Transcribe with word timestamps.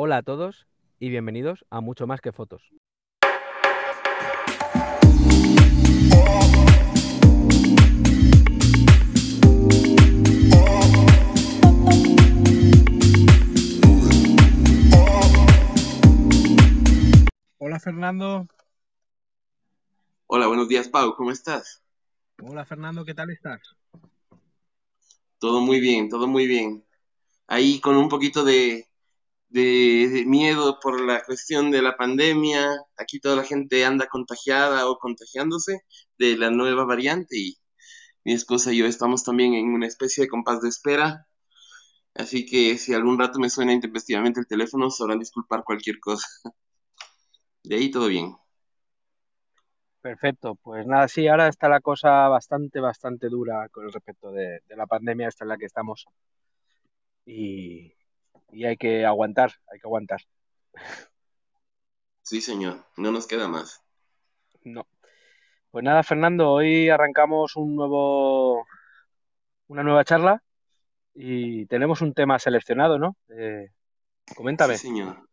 Hola 0.00 0.18
a 0.18 0.22
todos 0.22 0.68
y 1.00 1.08
bienvenidos 1.08 1.66
a 1.70 1.80
Mucho 1.80 2.06
Más 2.06 2.20
que 2.20 2.30
Fotos. 2.30 2.62
Hola 17.58 17.80
Fernando. 17.80 18.46
Hola, 20.28 20.46
buenos 20.46 20.68
días 20.68 20.86
Pau, 20.86 21.16
¿cómo 21.16 21.32
estás? 21.32 21.82
Hola 22.40 22.64
Fernando, 22.64 23.04
¿qué 23.04 23.14
tal 23.14 23.30
estás? 23.30 23.60
Todo 25.40 25.60
muy 25.60 25.80
bien, 25.80 26.08
todo 26.08 26.28
muy 26.28 26.46
bien. 26.46 26.84
Ahí 27.48 27.80
con 27.80 27.96
un 27.96 28.08
poquito 28.08 28.44
de, 28.44 28.88
de, 29.48 30.24
miedo 30.26 30.78
por 30.80 31.00
la 31.00 31.22
cuestión 31.24 31.70
de 31.70 31.82
la 31.82 31.96
pandemia. 31.96 32.68
Aquí 32.96 33.20
toda 33.20 33.36
la 33.36 33.44
gente 33.44 33.84
anda 33.84 34.06
contagiada 34.08 34.88
o 34.88 34.98
contagiándose 34.98 35.82
de 36.18 36.36
la 36.36 36.50
nueva 36.50 36.84
variante 36.84 37.36
y 37.38 37.56
mi 38.24 38.34
esposa 38.34 38.72
y 38.72 38.78
yo 38.78 38.86
estamos 38.86 39.24
también 39.24 39.54
en 39.54 39.68
una 39.68 39.86
especie 39.86 40.24
de 40.24 40.28
compás 40.28 40.60
de 40.60 40.68
espera. 40.68 41.26
Así 42.14 42.46
que 42.46 42.78
si 42.78 42.94
algún 42.94 43.18
rato 43.18 43.38
me 43.38 43.50
suena 43.50 43.72
intempestivamente 43.72 44.40
el 44.40 44.46
teléfono, 44.46 44.90
sabrán 44.90 45.20
disculpar 45.20 45.64
cualquier 45.64 46.00
cosa. 46.00 46.26
De 47.62 47.76
ahí 47.76 47.90
todo 47.90 48.08
bien. 48.08 48.34
Perfecto, 50.00 50.54
pues 50.56 50.86
nada, 50.86 51.08
sí, 51.08 51.26
ahora 51.28 51.48
está 51.48 51.68
la 51.68 51.80
cosa 51.80 52.28
bastante, 52.28 52.80
bastante 52.80 53.28
dura 53.28 53.68
con 53.68 53.92
respecto 53.92 54.30
de, 54.30 54.60
la 54.68 54.86
pandemia 54.86 55.28
esta 55.28 55.44
en 55.44 55.48
la 55.48 55.58
que 55.58 55.66
estamos. 55.66 56.06
Y, 57.26 57.92
y 58.50 58.64
hay 58.64 58.76
que 58.76 59.04
aguantar, 59.04 59.52
hay 59.72 59.80
que 59.80 59.86
aguantar. 59.86 60.20
Sí, 62.22 62.40
señor, 62.40 62.84
no 62.96 63.10
nos 63.10 63.26
queda 63.26 63.48
más. 63.48 63.82
No. 64.62 64.86
Pues 65.70 65.84
nada, 65.84 66.02
Fernando, 66.02 66.50
hoy 66.50 66.88
arrancamos 66.88 67.56
un 67.56 67.76
nuevo, 67.76 68.66
una 69.68 69.82
nueva 69.82 70.04
charla 70.04 70.42
y 71.14 71.66
tenemos 71.66 72.00
un 72.00 72.14
tema 72.14 72.38
seleccionado, 72.38 72.98
¿no? 72.98 73.16
Eh, 73.28 73.70
coméntame. 74.34 74.76
Sí, 74.76 74.88
señor. 74.88 75.28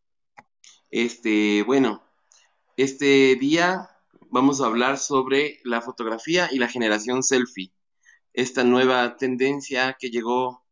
Este, 0.90 1.64
bueno, 1.64 2.04
este 2.78 3.36
día 3.36 3.90
vamos 4.30 4.62
a 4.62 4.66
hablar 4.66 4.98
sobre 4.98 5.60
la 5.64 5.82
fotografía 5.82 6.50
y 6.52 6.60
la 6.60 6.68
generación 6.68 7.24
selfie. 7.24 7.72
Esta 8.34 8.64
nueva 8.64 9.16
tendencia 9.16 9.96
que 9.98 10.10
llegó 10.10 10.65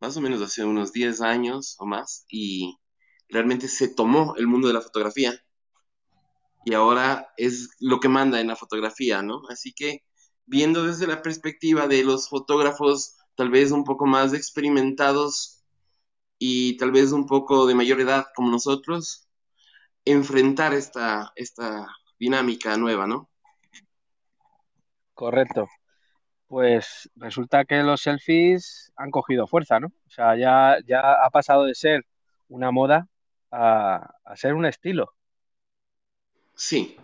más 0.00 0.16
o 0.16 0.20
menos 0.20 0.40
hace 0.42 0.64
unos 0.64 0.92
10 0.92 1.20
años 1.20 1.76
o 1.78 1.86
más, 1.86 2.24
y 2.28 2.78
realmente 3.28 3.68
se 3.68 3.88
tomó 3.88 4.34
el 4.36 4.46
mundo 4.46 4.68
de 4.68 4.74
la 4.74 4.80
fotografía. 4.80 5.34
Y 6.64 6.74
ahora 6.74 7.32
es 7.36 7.70
lo 7.80 8.00
que 8.00 8.08
manda 8.08 8.40
en 8.40 8.48
la 8.48 8.56
fotografía, 8.56 9.22
¿no? 9.22 9.42
Así 9.48 9.72
que 9.72 10.04
viendo 10.46 10.84
desde 10.84 11.06
la 11.06 11.22
perspectiva 11.22 11.86
de 11.86 12.04
los 12.04 12.28
fotógrafos 12.28 13.16
tal 13.36 13.50
vez 13.50 13.70
un 13.70 13.84
poco 13.84 14.06
más 14.06 14.34
experimentados 14.34 15.62
y 16.38 16.76
tal 16.76 16.90
vez 16.92 17.12
un 17.12 17.26
poco 17.26 17.66
de 17.66 17.74
mayor 17.74 18.00
edad 18.00 18.26
como 18.34 18.50
nosotros, 18.50 19.28
enfrentar 20.04 20.74
esta, 20.74 21.32
esta 21.36 21.86
dinámica 22.18 22.76
nueva, 22.76 23.06
¿no? 23.06 23.30
Correcto 25.14 25.68
pues 26.48 27.10
resulta 27.14 27.64
que 27.66 27.82
los 27.82 28.00
selfies 28.00 28.90
han 28.96 29.10
cogido 29.10 29.46
fuerza, 29.46 29.78
¿no? 29.78 29.88
O 29.88 30.10
sea, 30.10 30.36
ya, 30.36 30.78
ya 30.86 31.00
ha 31.24 31.30
pasado 31.30 31.64
de 31.64 31.74
ser 31.74 32.06
una 32.48 32.70
moda 32.70 33.06
a, 33.52 34.14
ser 34.34 34.54
un 34.54 34.64
estilo. 34.66 35.14
Sí, 36.54 36.96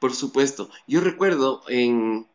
por 0.00 0.14
supuesto. 0.14 0.70
Yo 0.86 1.00
recuerdo 1.02 1.62
en 1.68 2.26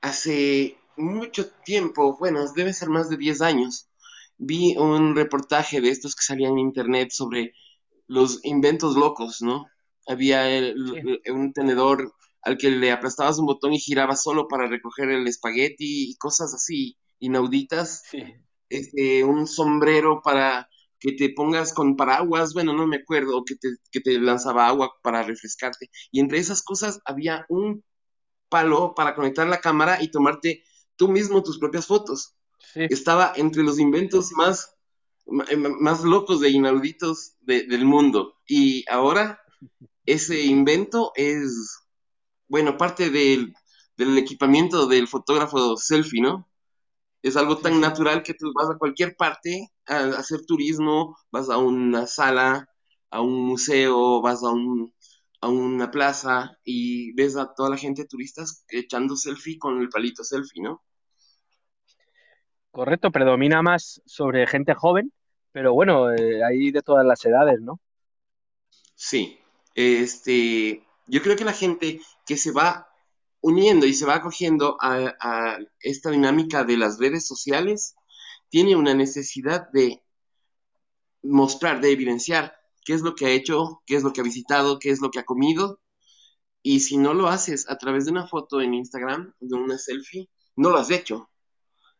hace 0.00 0.76
mucho 0.96 1.50
tiempo, 1.64 2.16
bueno, 2.18 2.44
debe 2.52 2.72
ser 2.72 2.88
más 2.88 3.08
de 3.08 3.16
10 3.16 3.40
años, 3.40 3.88
vi 4.38 4.76
un 4.76 5.14
reportaje 5.14 5.80
de 5.80 5.90
estos 5.90 6.16
que 6.16 6.24
salían 6.24 6.52
en 6.52 6.58
internet 6.58 7.10
sobre 7.10 7.54
los 8.08 8.44
inventos 8.44 8.96
locos, 8.96 9.40
¿no? 9.40 9.66
Había 10.06 10.44
un 11.32 11.52
tenedor 11.52 12.12
al 12.46 12.56
que 12.56 12.70
le 12.70 12.92
aplastabas 12.92 13.40
un 13.40 13.46
botón 13.46 13.72
y 13.72 13.80
giraba 13.80 14.14
solo 14.14 14.46
para 14.46 14.68
recoger 14.68 15.10
el 15.10 15.26
espagueti 15.26 16.10
y 16.10 16.16
cosas 16.16 16.54
así 16.54 16.96
inauditas. 17.18 18.04
Este, 18.68 19.24
un 19.24 19.48
sombrero 19.48 20.22
para 20.22 20.68
que 21.00 21.12
te 21.12 21.30
pongas 21.30 21.72
con 21.72 21.96
paraguas, 21.96 22.54
bueno, 22.54 22.72
no 22.72 22.86
me 22.86 22.98
acuerdo, 22.98 23.42
que 23.44 23.56
te, 23.56 23.70
que 23.90 24.00
te 24.00 24.20
lanzaba 24.20 24.68
agua 24.68 24.92
para 25.02 25.24
refrescarte. 25.24 25.90
Y 26.12 26.20
entre 26.20 26.38
esas 26.38 26.62
cosas 26.62 27.00
había 27.04 27.46
un 27.48 27.82
palo 28.48 28.94
para 28.94 29.16
conectar 29.16 29.48
la 29.48 29.60
cámara 29.60 30.00
y 30.00 30.12
tomarte 30.12 30.62
tú 30.94 31.08
mismo 31.08 31.42
tus 31.42 31.58
propias 31.58 31.88
fotos. 31.88 32.36
Estaba 32.74 33.32
entre 33.34 33.64
los 33.64 33.80
inventos 33.80 34.30
más, 34.32 34.72
más 35.26 36.04
locos 36.04 36.44
e 36.44 36.50
inauditos 36.50 37.34
del 37.40 37.84
mundo. 37.84 38.36
Y 38.46 38.84
ahora 38.88 39.40
ese 40.04 40.42
invento 40.42 41.10
es 41.16 41.85
bueno, 42.48 42.76
parte 42.76 43.10
del, 43.10 43.54
equipamiento 44.18 44.86
del 44.86 45.08
fotógrafo 45.08 45.76
selfie, 45.76 46.20
¿no? 46.20 46.48
Es 47.22 47.36
algo 47.36 47.58
tan 47.58 47.80
natural 47.80 48.22
que 48.22 48.34
tú 48.34 48.52
vas 48.54 48.70
a 48.70 48.78
cualquier 48.78 49.16
parte 49.16 49.72
a, 49.86 50.04
hacer 50.18 50.44
turismo, 50.46 51.16
vas 51.30 51.50
a 51.50 51.58
una 51.58 52.06
sala, 52.06 52.68
a 53.10 53.20
un 53.20 53.46
museo, 53.46 54.20
vas 54.22 54.42
a, 54.44 54.50
un, 54.50 54.94
a 55.40 55.48
una 55.48 55.90
plaza 55.90 56.58
y 56.64 57.12
ves 57.14 57.36
a 57.36 57.52
toda 57.54 57.70
la 57.70 57.76
gente 57.76 58.06
turistas 58.06 58.64
echando 58.68 59.16
selfie 59.16 59.58
con 59.58 59.80
el 59.80 59.88
palito 59.88 60.24
selfie, 60.24 60.62
¿no? 60.62 60.82
Correcto, 62.70 63.10
predomina 63.10 63.62
más 63.62 64.02
sobre 64.04 64.46
gente 64.46 64.74
joven, 64.74 65.10
pero 65.50 65.72
bueno, 65.72 66.12
eh, 66.12 66.44
hay 66.44 66.70
de 66.70 66.82
todas 66.82 67.06
las 67.06 67.24
edades, 67.24 67.60
¿no? 67.62 67.80
Sí, 68.94 69.38
este, 69.74 70.85
yo 71.06 71.22
creo 71.22 71.36
que 71.36 71.44
la 71.44 71.52
gente 71.52 72.00
que 72.24 72.36
se 72.36 72.50
va 72.52 72.88
uniendo 73.40 73.86
y 73.86 73.94
se 73.94 74.06
va 74.06 74.16
acogiendo 74.16 74.76
a, 74.80 75.58
esta 75.80 76.10
dinámica 76.10 76.64
de 76.64 76.76
las 76.76 76.98
redes 76.98 77.26
sociales 77.26 77.94
tiene 78.48 78.76
una 78.76 78.94
necesidad 78.94 79.70
de 79.72 80.02
mostrar, 81.22 81.80
de 81.80 81.92
evidenciar 81.92 82.56
qué 82.84 82.94
es 82.94 83.02
lo 83.02 83.14
que 83.14 83.26
ha 83.26 83.30
hecho, 83.30 83.82
qué 83.86 83.96
es 83.96 84.02
lo 84.02 84.12
que 84.12 84.20
ha 84.20 84.24
visitado, 84.24 84.78
qué 84.78 84.90
es 84.90 85.00
lo 85.00 85.10
que 85.10 85.18
ha 85.18 85.24
comido. 85.24 85.80
Y 86.62 86.80
si 86.80 86.96
no 86.96 87.14
lo 87.14 87.28
haces 87.28 87.68
a 87.70 87.78
través 87.78 88.06
de 88.06 88.12
una 88.12 88.26
foto 88.26 88.60
en 88.60 88.74
Instagram, 88.74 89.32
de 89.40 89.54
una 89.56 89.78
selfie, 89.78 90.28
no 90.56 90.70
lo 90.70 90.78
has 90.78 90.90
hecho. 90.90 91.30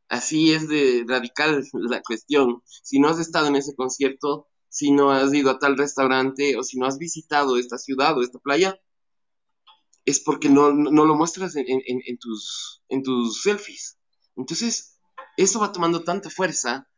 Así 0.09 0.53
es 0.53 0.69
de 0.69 1.05
radical 1.07 1.65
la 1.73 2.03
cuestión. 2.03 2.63
Si 2.65 3.01
no 3.01 3.09
has 3.09 3.19
estado 3.19 3.49
en 3.49 3.57
ese 3.57 3.75
concierto, 3.75 4.49
si 4.69 4.93
no 4.93 5.11
has 5.11 5.33
ido 5.33 5.51
a 5.51 5.59
tal 5.59 5.77
restaurante 5.77 6.57
o 6.57 6.63
si 6.63 6.79
no 6.79 6.87
has 6.87 6.99
visitado 6.99 7.57
esta 7.57 7.79
ciudad 7.79 8.17
o 8.19 8.23
esta 8.23 8.39
playa, 8.39 8.81
es 10.07 10.21
porque 10.21 10.49
no, 10.49 10.71
lo 10.71 11.15
muestras 11.17 11.57
en, 11.57 12.19
tus, 12.19 12.83
en 12.89 13.03
tus 13.03 13.43
selfies. 13.43 13.99
Entonces, 14.37 15.01
eso 15.37 15.61
va 15.61 15.73
tomando 15.73 16.05
tanta 16.05 16.31
fuerza 16.31 16.89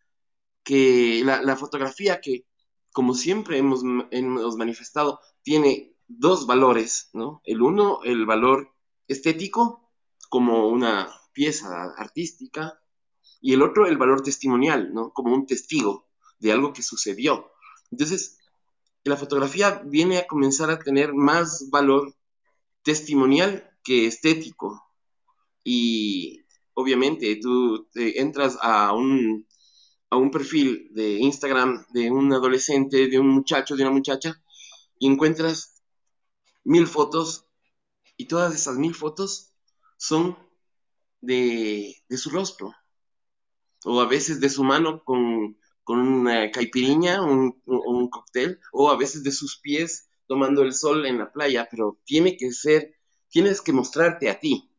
que 0.63 1.23
la, 1.25 1.57
fotografía 1.57 2.21
que, 2.21 2.45
como 2.93 3.15
siempre 3.15 3.57
hemos, 3.57 3.83
hemos, 4.11 4.57
manifestado, 4.57 5.21
tiene 5.43 5.97
dos 6.07 6.47
valores, 6.47 7.09
¿no? 7.15 7.41
El 7.45 7.63
uno, 7.63 8.01
el 8.05 8.27
valor 8.27 8.75
estético, 9.09 9.91
como 10.29 10.69
una 10.69 11.11
pieza 11.33 11.95
artística, 11.97 12.79
y 13.41 13.55
el 13.55 13.63
otro, 13.63 13.87
el 13.87 13.97
valor 13.97 14.23
testimonial, 14.23 14.93
¿no? 14.93 15.13
Como 15.15 15.35
un 15.35 15.47
testigo 15.47 16.11
de 16.39 16.53
algo 16.53 16.75
que 16.75 16.83
sucedió. 16.83 17.51
Entonces, 17.91 18.39
la 19.05 19.17
fotografía 19.17 19.81
viene 19.87 20.19
a 20.19 20.27
comenzar 20.27 20.71
a 20.71 20.79
tener 20.79 21.15
más 21.15 21.71
valor 21.71 22.18
testimonial 22.89 23.71
que 23.85 24.07
estético. 24.07 24.83
Y 25.63 26.41
obviamente 26.73 27.37
tú 27.37 27.87
entras 27.95 28.57
a 28.63 28.95
un, 28.95 29.47
a 30.09 30.17
un 30.17 30.31
perfil 30.31 30.89
de 30.95 31.19
Instagram 31.19 31.85
de 31.91 32.11
un 32.11 32.33
adolescente, 32.33 33.09
de 33.09 33.19
un 33.19 33.29
muchacho, 33.29 33.77
de 33.77 33.83
una 33.83 33.93
muchacha, 33.93 34.43
y 34.99 35.07
encuentras 35.07 35.83
mil 36.65 36.87
fotos, 36.87 37.45
y 38.17 38.25
todas 38.25 38.55
esas 38.55 38.79
mil 38.79 38.95
fotos 38.95 39.53
son 39.99 40.39
de, 41.21 41.95
su 42.17 42.31
rostro, 42.31 42.75
o 43.85 44.01
a 44.01 44.07
veces 44.07 44.41
de 44.41 44.49
su 44.49 44.65
mano 44.65 45.05
con, 45.05 45.59
una 45.89 46.51
caipiriña, 46.51 47.21
un, 47.23 47.61
un, 47.67 48.09
cóctel, 48.09 48.61
o 48.73 48.91
a 48.91 48.97
veces 48.97 49.23
de 49.25 49.33
sus 49.33 49.61
pies 49.61 50.08
tomando 50.29 50.63
el 50.63 50.73
sol 50.73 51.07
en 51.07 51.19
la 51.19 51.33
playa, 51.33 51.67
pero 51.69 51.99
tiene 52.05 52.37
que 52.37 52.53
ser, 52.53 52.95
tienes 53.29 53.61
que 53.61 53.73
mostrarte 53.73 54.31
a 54.31 54.39
ti. 54.39 54.71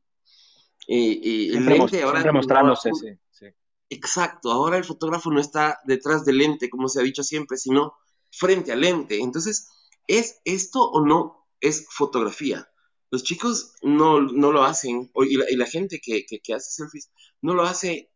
Eh, 0.88 1.50
el 1.54 1.66
lente 1.66 2.02
ahora... 2.04 2.32
mostrándose, 2.32 2.92
sí, 3.32 3.46
Exacto, 3.90 4.52
ahora 4.52 4.78
el 4.78 4.86
fotógrafo 4.86 5.32
no 5.32 5.42
está 5.42 5.80
detrás 5.84 6.24
del 6.24 6.38
lente, 6.38 6.70
como 6.70 6.88
se 6.88 7.00
ha 7.00 7.04
dicho 7.04 7.24
siempre, 7.24 7.58
sino 7.58 7.96
frente 8.32 8.72
al 8.72 8.82
lente. 8.82 9.20
Entonces, 9.20 9.68
¿es 10.08 10.40
esto 10.46 10.84
o 10.84 11.04
no 11.04 11.48
es 11.60 11.88
fotografía? 11.90 12.70
Los 13.10 13.24
chicos 13.24 13.74
no, 13.82 14.20
lo 14.20 14.64
hacen, 14.64 15.12
y 15.28 15.38
la, 15.38 15.50
y 15.50 15.56
la 15.56 15.66
gente 15.66 16.00
que, 16.00 16.26
que, 16.26 16.54
hace 16.54 16.72
selfies 16.72 17.12
no 17.42 17.56
lo 17.56 17.64
hace 17.64 18.12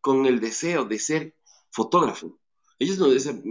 con 0.00 0.26
el 0.26 0.40
deseo 0.40 0.84
de 0.84 0.98
ser 0.98 1.36
fotógrafo. 1.70 2.40
Ellos 2.80 2.98
no, 2.98 3.06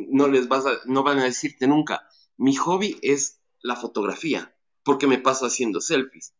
no 0.09 0.27
les 0.27 0.49
vas 0.49 0.65
no 0.85 1.03
van 1.03 1.19
a 1.19 1.23
decirte 1.23 1.67
nunca, 1.67 2.05
mi 2.37 2.55
hobby 2.55 2.97
es 3.01 3.41
la 3.61 3.75
fotografía, 3.75 4.55
porque 4.83 5.07
me 5.07 5.17
paso 5.17 5.45
haciendo 5.45 5.81
selfies. 5.81 6.33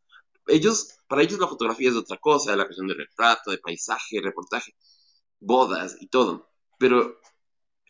Ellos, 0.48 1.00
para 1.08 1.22
ellos 1.22 1.40
la 1.40 1.48
fotografía 1.48 1.90
es 1.90 1.96
otra 1.96 2.18
cosa, 2.18 2.56
la 2.56 2.66
cuestión 2.66 2.88
de 2.88 2.96
retrato, 2.96 3.52
de 3.52 3.60
paisaje, 3.60 4.22
reportaje, 4.22 4.76
bodas 5.40 5.96
y 6.00 6.08
todo. 6.08 6.52
Pero 6.78 7.18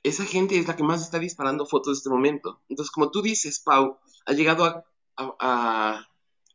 esa 0.04 0.26
gente 0.26 0.58
es 0.60 0.68
la 0.68 0.76
que 0.76 0.84
más 0.84 1.02
está 1.02 1.18
disparando 1.18 1.66
fotos 1.66 1.90
en 1.90 1.98
este 1.98 2.10
momento. 2.10 2.62
Entonces, 2.70 2.92
como 2.92 3.10
tú 3.10 3.22
dices, 3.22 3.60
Pau, 3.60 4.00
ha 4.26 4.34
llegado 4.34 4.86
a, 5.16 6.08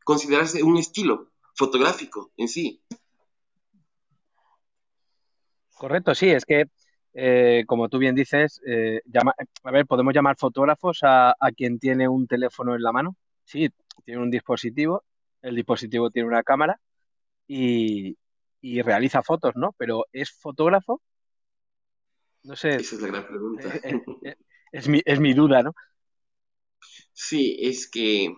considerarse 0.05 0.63
un 0.63 0.79
estilo 0.79 1.33
fotográfico 1.55 2.33
en 2.37 2.49
sí. 2.49 2.83
Correcto, 5.75 6.15
sí, 6.15 6.31
es 6.31 6.45
que, 6.45 6.65
eh, 7.15 7.65
como 7.67 7.89
tú 7.89 7.99
bien 7.99 8.15
dices, 8.15 8.61
eh, 8.67 9.01
a 9.65 9.71
ver, 9.71 9.87
podemos 9.87 10.15
llamar 10.15 10.37
fotógrafos 10.37 11.01
a, 11.03 11.35
quien 11.57 11.79
tiene 11.79 12.09
un 12.09 12.27
teléfono 12.27 12.75
en 12.75 12.83
la 12.83 12.93
mano. 12.93 13.17
Sí, 13.45 13.69
tiene 14.05 14.23
un 14.23 14.31
dispositivo, 14.31 15.05
el 15.43 15.57
dispositivo 15.57 16.11
tiene 16.11 16.29
una 16.29 16.43
cámara 16.43 16.81
y, 17.47 18.17
y 18.61 18.83
realiza 18.83 19.23
fotos, 19.23 19.55
¿no? 19.57 19.75
Pero 19.79 20.05
¿es 20.13 20.31
fotógrafo? 20.31 21.03
No 22.43 22.57
sé. 22.57 22.77
Esa 22.77 22.97
es 22.97 23.03
la 23.03 23.09
gran 23.09 23.27
pregunta. 23.27 23.69
Eh, 23.69 23.81
eh, 23.85 24.03
eh, 24.23 24.37
es, 24.73 24.89
mi, 24.89 25.03
es 25.05 25.21
mi 25.21 25.35
duda, 25.35 25.63
¿no? 25.63 25.75
Sí, 27.13 27.59
es 27.61 27.91
que 27.91 28.35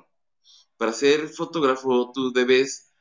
para 0.77 0.93
ser 0.93 1.29
fotógrafo 1.29 2.11
tú 2.13 2.33
debes 2.33 2.93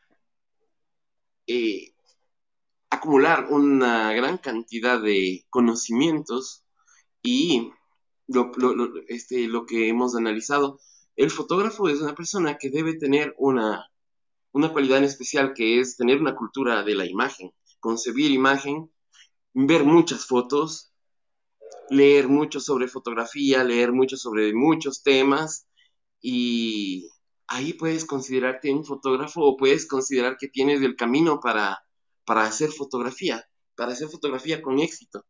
acumular 3.00 3.48
una 3.50 4.13
gran 4.13 4.38
cantidad 4.38 5.01
de 5.01 5.46
conocimientos 5.50 6.63
y 7.24 7.72
lo, 8.28 8.51
este, 9.07 9.48
lo 9.48 9.66
que 9.66 9.90
hemos 9.90 10.16
analizado, 10.16 10.80
el 11.16 11.31
fotógrafo 11.31 11.90
es 11.90 12.01
una 12.01 12.16
persona 12.16 12.57
que 12.57 12.69
debe 12.69 12.96
tener 12.96 13.34
una, 13.38 13.90
una 14.51 14.72
cualidad 14.72 15.00
en 15.00 15.06
especial 15.06 15.54
que 15.54 15.80
es 15.80 15.98
tener 15.98 16.19
una 16.22 16.36
cultura 16.36 16.84
de 16.84 16.96
la 16.96 17.06
imagen, 17.06 17.51
concebir 17.80 18.31
imagen, 18.31 18.92
ver 19.54 19.84
muchas 19.84 20.25
fotos 20.25 20.90
leer 21.90 22.28
mucho 22.28 22.60
sobre 22.60 22.88
fotografía, 22.88 23.63
leer 23.63 23.92
mucho 23.92 24.18
sobre 24.18 24.54
muchos 24.54 25.04
temas 25.04 25.68
y 26.22 27.10
ahí 27.48 27.74
puedes 27.74 28.06
considerarte 28.06 28.72
un 28.72 28.86
fotógrafo 28.86 29.42
o 29.42 29.57
puedes 29.57 29.88
considerar 29.88 30.38
que 30.38 30.48
tienes 30.48 30.81
el 30.81 30.96
camino 30.96 31.40
para, 31.40 31.80
para 32.29 32.43
hacer 32.43 32.69
fotografía, 32.69 33.43
para 33.75 33.93
hacer 33.93 34.07
fotografía 34.07 34.61
con 34.61 34.77
éxito. 34.77 35.25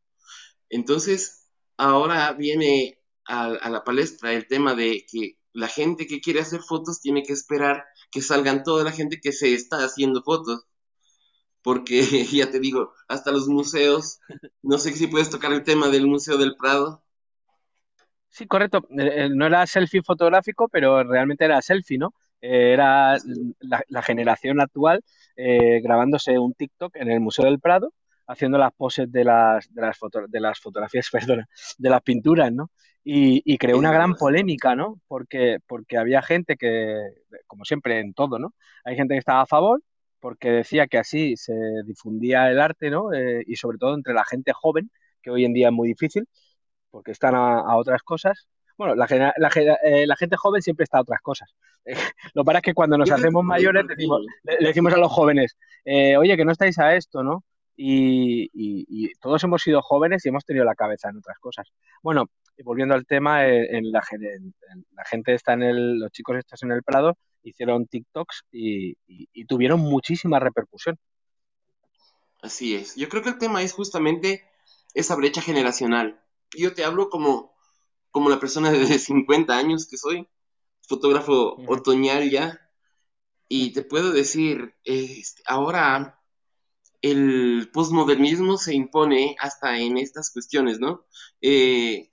Entonces, 0.67 1.49
ahora 1.77 2.33
viene 2.33 2.99
a, 3.25 3.69
la 3.69 3.85
palestra 3.85 4.33
el 4.33 4.47
tema 4.47 4.75
de 4.75 5.05
que 5.09 5.37
la 5.53 5.69
gente 5.69 6.07
que 6.07 6.19
quiere 6.19 6.41
hacer 6.41 6.59
fotos 6.59 6.99
tiene 6.99 7.23
que 7.23 7.31
esperar 7.31 7.85
que 8.11 8.21
salgan 8.21 8.63
toda 8.63 8.83
la 8.83 8.91
gente 8.91 9.21
que 9.21 9.31
se 9.31 9.53
está 9.53 9.77
haciendo 9.77 10.21
fotos 10.23 10.65
porque 11.61 12.01
ya 12.33 12.51
te 12.51 12.59
digo, 12.59 12.91
hasta 13.07 13.31
los 13.31 13.47
museos, 13.47 14.19
no 14.61 14.77
sé 14.77 14.91
si 14.91 15.07
puedes 15.07 15.29
tocar 15.29 15.53
el 15.53 15.63
tema 15.63 15.87
del 15.87 16.05
Museo 16.05 16.37
del 16.37 16.57
Prado. 16.57 17.01
Sí, 18.27 18.45
correcto. 18.45 18.85
Eh, 18.89 19.23
eh, 19.23 19.29
no 19.33 19.45
era 19.45 19.65
selfie 19.65 20.03
fotográfico, 20.03 20.67
pero 20.67 21.01
realmente 21.05 21.45
era 21.45 21.61
selfie, 21.61 21.97
¿no? 21.97 22.13
Eh, 22.41 22.73
era 22.73 23.17
la, 23.59 24.01
generación 24.01 24.61
actual 24.61 25.03
grabándose 25.35 26.37
un 26.39 26.53
TikTok 26.53 26.95
en 26.97 27.11
el 27.11 27.19
Museo 27.19 27.45
del 27.45 27.59
Prado, 27.59 27.93
haciendo 28.27 28.57
las 28.57 28.73
poses 28.73 29.11
de 29.11 29.23
las, 29.23 29.73
de 29.73 29.81
las, 29.81 29.97
de 30.27 30.39
las 30.39 30.59
fotografías, 30.59 31.09
perdona, 31.11 31.47
de 31.77 31.89
las 31.89 32.01
pinturas, 32.01 32.51
¿no? 32.51 32.71
Y, 33.03 33.41
y, 33.45 33.57
creó 33.57 33.77
una 33.77 33.91
gran 33.91 34.13
polémica, 34.15 34.75
¿no? 34.75 34.99
Porque, 35.07 35.57
porque 35.65 35.97
había 35.97 36.21
gente 36.21 36.57
que, 36.57 36.99
como 37.47 37.65
siempre 37.65 37.99
en 37.99 38.13
todo, 38.13 38.37
¿no? 38.37 38.53
Hay 38.83 38.95
gente 38.95 39.15
que 39.15 39.19
estaba 39.19 39.41
a 39.41 39.45
favor 39.45 39.81
porque 40.19 40.51
decía 40.51 40.87
que 40.87 40.97
así 40.97 41.35
se 41.37 41.53
difundía 41.85 42.51
el 42.51 42.59
arte, 42.59 42.89
¿no? 42.89 43.13
Eh, 43.13 43.43
y 43.47 43.55
sobre 43.55 43.77
todo 43.77 43.95
entre 43.95 44.13
la 44.13 44.25
gente 44.25 44.51
joven, 44.53 44.91
que 45.21 45.31
hoy 45.31 45.45
en 45.45 45.53
día 45.53 45.67
es 45.69 45.73
muy 45.73 45.87
difícil, 45.87 46.27
porque 46.91 47.11
están 47.11 47.35
a, 47.35 47.75
otras 47.77 48.03
cosas. 48.03 48.47
Bueno, 48.79 48.95
la, 48.95 49.05
eh, 49.83 50.07
la, 50.07 50.15
gente 50.15 50.37
joven 50.37 50.61
siempre 50.61 50.85
está 50.85 50.99
a 50.99 51.01
otras 51.01 51.19
cosas. 51.19 51.53
lo 52.33 52.45
pasa 52.45 52.59
es 52.59 52.63
que 52.63 52.73
cuando 52.73 52.97
nos 52.97 53.11
hacemos 53.11 53.43
mayores 53.43 53.85
decimos, 53.85 54.21
le, 54.43 54.67
decimos 54.67 54.93
a 54.93 54.97
los 54.97 55.11
jóvenes, 55.11 55.57
eh, 55.83 56.15
oye, 56.15 56.37
que 56.37 56.45
no 56.45 56.53
estáis 56.53 56.79
a 56.79 56.95
esto, 56.95 57.21
¿no? 57.21 57.43
Y, 57.75 59.09
todos 59.19 59.43
hemos 59.43 59.61
sido 59.63 59.81
jóvenes 59.81 60.25
y 60.25 60.29
hemos 60.29 60.45
tenido 60.45 60.63
la 60.63 60.75
cabeza 60.75 61.09
en 61.09 61.17
otras 61.17 61.37
cosas. 61.39 61.67
Bueno, 62.01 62.29
volviendo 62.63 62.95
al 62.95 63.05
tema, 63.05 63.45
en 63.45 63.91
la, 63.91 64.01
la 64.93 65.03
gente 65.03 65.33
está 65.33 65.53
en 65.53 65.63
el, 65.63 65.99
los 65.99 66.11
chicos 66.11 66.37
estos 66.37 66.63
en 66.63 66.71
el 66.71 66.81
Prado, 66.81 67.17
hicieron 67.43 67.85
TikToks 67.85 68.45
y, 68.49 68.95
tuvieron 69.45 69.81
muchísima 69.81 70.39
repercusión. 70.39 70.97
Así 72.41 72.75
es. 72.75 72.95
Yo 72.95 73.09
creo 73.09 73.23
que 73.23 73.29
el 73.29 73.37
tema 73.39 73.61
es 73.61 73.73
justamente 73.73 74.45
esa 74.93 75.15
brecha 75.15 75.41
generacional. 75.41 76.21
Yo 76.57 76.73
te 76.73 76.85
hablo 76.85 77.09
como, 77.09 77.53
como 78.11 78.29
la 78.29 78.39
persona 78.39 78.71
de 78.71 78.99
50 78.99 79.57
años 79.57 79.87
que 79.87 79.97
soy, 79.97 80.27
fotógrafo 80.87 81.57
otoñal 81.67 82.29
ya, 82.29 82.59
y 83.47 83.71
te 83.73 83.83
puedo 83.83 84.11
decir, 84.11 84.75
este, 84.83 85.41
ahora 85.45 86.19
el 87.01 87.69
posmodernismo 87.73 88.57
se 88.57 88.73
impone 88.75 89.35
hasta 89.39 89.79
en 89.79 89.97
estas 89.97 90.31
cuestiones, 90.31 90.79
¿no? 90.79 91.05
Eh, 91.41 92.11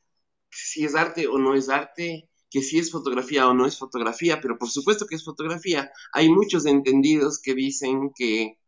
si 0.50 0.84
es 0.84 0.94
arte 0.94 1.26
o 1.28 1.38
no 1.38 1.54
es 1.54 1.69
arte, 1.69 2.31
que 2.50 2.62
si 2.62 2.78
es 2.78 2.90
fotografía 2.90 3.48
o 3.48 3.54
no 3.54 3.66
es 3.66 3.78
fotografía, 3.78 4.40
pero 4.40 4.58
por 4.58 4.70
supuesto 4.70 5.06
que 5.06 5.16
es 5.16 5.25
fotografía. 5.25 5.90
Hay 6.12 6.31
muchos 6.31 6.66
entendidos 6.66 7.40
que 7.40 7.54
dicen 7.54 8.12
que 8.14 8.58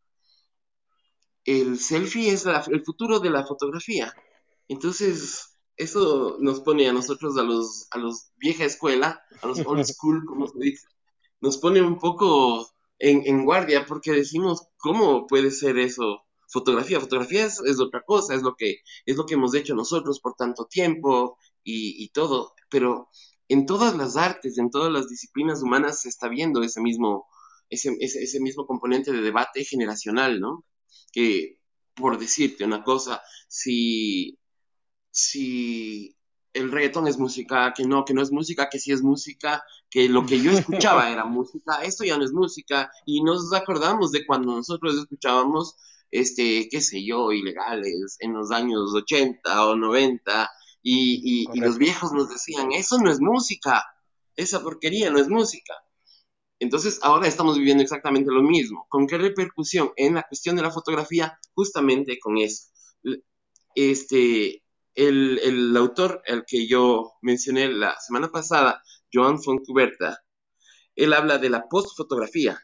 el 1.45 1.79
selfie 1.79 2.31
es 2.31 2.45
el 2.47 2.85
futuro 2.85 3.21
de 3.21 3.31
la 3.31 3.47
fotografía. 3.47 4.13
Entonces, 4.69 5.58
eso 5.79 6.37
nos 6.41 6.61
pone 6.61 6.89
a 6.89 6.93
nosotros, 6.93 7.39
a 7.39 7.43
los, 7.43 7.87
a 7.91 7.99
los 7.99 8.31
vieja 8.37 8.65
escuela, 8.65 9.23
a 9.41 9.47
los 9.47 9.61
old 9.65 9.85
school, 9.85 10.25
como 10.27 10.47
se 10.47 10.59
dice, 10.59 10.87
nos 11.41 11.59
pone 11.59 11.81
un 11.81 11.99
poco 11.99 12.69
en, 12.99 13.45
guardia 13.45 13.87
porque 13.87 14.13
decimos, 14.13 14.67
¿cómo 14.77 15.27
puede 15.27 15.51
ser 15.51 15.79
eso? 15.79 16.25
Fotografía, 16.49 17.01
fotografía 17.01 17.47
es, 17.47 17.81
otra 17.81 18.03
cosa, 18.05 18.35
es 18.35 18.43
lo 18.43 18.57
que 18.57 18.79
es 19.07 19.17
lo 19.17 19.27
que 19.27 19.35
hemos 19.35 19.55
hecho 19.55 19.75
nosotros 19.75 20.19
por 20.21 20.35
tanto 20.35 20.67
tiempo 20.67 21.39
y, 21.63 22.03
y 22.03 22.09
todo, 22.09 22.55
pero 22.71 23.09
en 23.49 23.67
todas 23.67 23.97
las 23.97 24.17
artes, 24.17 24.59
en 24.59 24.71
todas 24.71 24.93
las 24.93 25.09
disciplinas 25.09 25.63
humanas 25.63 26.03
se 26.03 26.09
está 26.09 26.29
viendo 26.29 26.63
ese 26.63 26.81
mismo, 26.81 27.27
ese, 27.71 27.97
ese, 28.01 28.41
mismo 28.41 28.67
componente 28.67 29.13
de 29.13 29.23
debate 29.23 29.65
generacional, 29.65 30.41
¿no? 30.41 30.65
Que, 31.13 31.61
por 31.95 32.19
decirte 32.19 32.65
una 32.65 32.85
cosa, 32.85 33.23
si, 33.49 34.39
si 35.19 36.17
el 36.53 36.71
reggaetón 36.71 37.09
es 37.09 37.19
música, 37.19 37.73
que 37.77 37.85
no, 37.85 38.05
que 38.05 38.15
no 38.15 38.23
es 38.23 38.31
música, 38.31 38.69
que 38.71 38.79
sí 38.79 38.93
es 38.93 39.03
música, 39.03 39.65
que 39.91 40.09
lo 40.09 40.25
que 40.25 40.41
yo 40.41 40.53
escuchaba 40.53 41.11
era 41.13 41.25
música, 41.25 41.83
esto 41.83 42.05
ya 42.05 42.17
no 42.17 42.25
es 42.25 42.33
música, 42.33 42.91
y 43.05 43.23
nos 43.23 43.53
acordamos 43.53 44.13
de 44.13 44.25
cuando 44.25 44.55
nosotros 44.55 44.97
escuchábamos, 44.97 45.77
este, 46.13 46.69
qué 46.71 46.81
sé 46.81 47.05
yo, 47.05 47.33
ilegales 47.33 48.17
en 48.21 48.35
los 48.35 48.53
años 48.53 48.95
80 48.95 49.67
o 49.67 49.77
90, 49.77 50.51
y, 50.83 51.47
los 51.61 51.77
viejos 51.77 52.13
nos 52.13 52.31
decían, 52.31 52.71
eso 52.73 52.99
no 52.99 53.11
es 53.11 53.21
música, 53.21 53.85
esa 54.37 54.63
porquería 54.63 55.11
no 55.11 55.19
es 55.19 55.29
música. 55.29 55.75
Entonces 56.61 57.01
ahora 57.03 57.27
estamos 57.27 57.59
viviendo 57.59 57.83
exactamente 57.83 58.31
lo 58.33 58.43
mismo. 58.43 58.87
¿Con 58.89 59.07
qué 59.07 59.19
repercusión? 59.19 59.93
En 59.97 60.15
la 60.15 60.23
cuestión 60.23 60.57
de 60.57 60.63
la 60.63 60.71
fotografía, 60.71 61.39
justamente 61.55 62.19
con 62.19 62.39
eso. 62.39 62.69
Este, 63.75 64.63
el, 64.99 65.77
autor, 65.77 66.23
el 66.27 66.45
que 66.47 66.67
yo 66.67 67.13
mencioné 67.23 67.69
la 67.69 67.99
semana 68.01 68.29
pasada, 68.29 68.83
Joan 69.13 69.41
Foncuberta, 69.41 70.19
él 70.95 71.13
habla 71.13 71.39
de 71.39 71.51
la 71.51 71.69
postfotografía. 71.69 72.59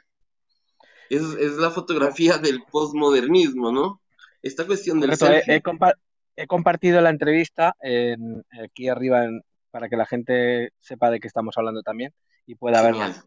Es, 1.10 1.22
es 1.22 1.52
la 1.52 1.70
fotografía 1.70 2.38
del 2.38 2.62
postmodernismo, 2.70 3.70
¿no? 3.70 4.00
Esta 4.42 4.66
cuestión 4.66 5.00
del 5.00 5.16
he 6.36 6.46
compartido 6.46 7.00
la 7.00 7.10
entrevista 7.10 7.76
aquí 8.62 8.88
arriba 8.88 9.26
para 9.70 9.88
que 9.88 9.96
la 9.96 10.06
gente 10.06 10.72
sepa 10.80 11.10
de 11.10 11.20
qué 11.20 11.28
estamos 11.28 11.56
hablando 11.56 11.82
también 11.82 12.12
y 12.46 12.56
pueda 12.56 12.82
verla. 12.82 13.24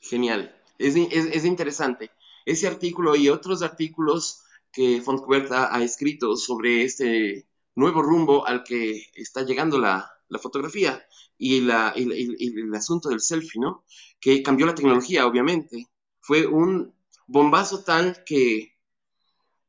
Genial. 0.00 0.54
Es, 0.78 1.44
interesante. 1.44 2.10
Ese 2.44 2.66
artículo 2.66 3.16
y 3.16 3.28
otros 3.28 3.62
artículos 3.62 4.42
que 4.72 5.00
Fontcuberta 5.00 5.74
ha 5.74 5.82
escrito 5.82 6.36
sobre 6.36 6.82
este 6.84 7.46
nuevo 7.76 8.02
rumbo 8.02 8.46
al 8.46 8.64
que 8.64 9.04
está 9.14 9.42
llegando 9.44 9.78
la, 9.78 10.10
la 10.28 10.38
fotografía 10.38 11.06
y, 11.38 11.60
la, 11.60 11.90
el 11.90 12.74
asunto 12.74 13.08
del 13.08 13.20
selfie, 13.20 13.60
¿no? 13.60 13.84
Que 14.20 14.42
cambió 14.42 14.66
la 14.66 14.74
tecnología, 14.74 15.26
obviamente. 15.26 15.86
Fue 16.20 16.46
un 16.46 16.94
bombazo 17.26 17.84
tal 17.84 18.24
que 18.24 18.76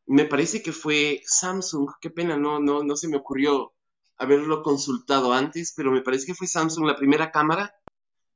me 0.07 0.25
parece 0.25 0.61
que 0.63 0.71
fue 0.71 1.21
Samsung, 1.25 1.89
qué 2.01 2.09
pena, 2.09 2.37
no, 2.37 2.59
no, 2.59 2.83
no 2.83 2.95
se 2.95 3.07
me 3.09 3.17
ocurrió 3.17 3.73
haberlo 4.17 4.63
consultado 4.63 5.33
antes, 5.33 5.73
pero 5.75 5.91
me 5.91 6.01
parece 6.01 6.25
que 6.25 6.33
fue 6.33 6.47
Samsung 6.47 6.85
la 6.87 6.95
primera 6.95 7.31
cámara 7.31 7.75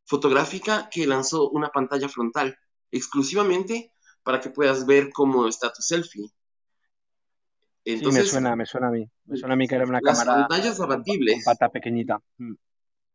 fotográfica 0.06 0.90
que 0.92 1.08
lanzó 1.08 1.50
una 1.50 1.70
pantalla 1.70 2.10
frontal 2.10 2.58
exclusivamente 2.92 3.94
para 4.24 4.42
que 4.42 4.50
puedas 4.50 4.86
ver 4.86 5.12
cómo 5.12 5.48
está 5.48 5.72
tu 5.72 5.82
selfie. 5.82 6.30
Entonces, 7.86 8.24
sí, 8.24 8.28
me 8.28 8.42
suena, 8.42 8.56
me 8.56 8.66
suena 8.66 8.88
a 8.88 8.92
mí. 8.92 9.10
Me 9.26 9.38
suena 9.38 9.54
a 9.54 9.58
mí 9.58 9.68
que 9.68 9.76
era 9.76 9.86
una 9.86 10.00
las 10.02 10.20
cámara 10.20 10.48
pantallas 10.48 10.80
abatibles. 10.80 11.44
pata 11.46 11.70
pequeñita. 11.70 12.22
Mm. 12.38 12.54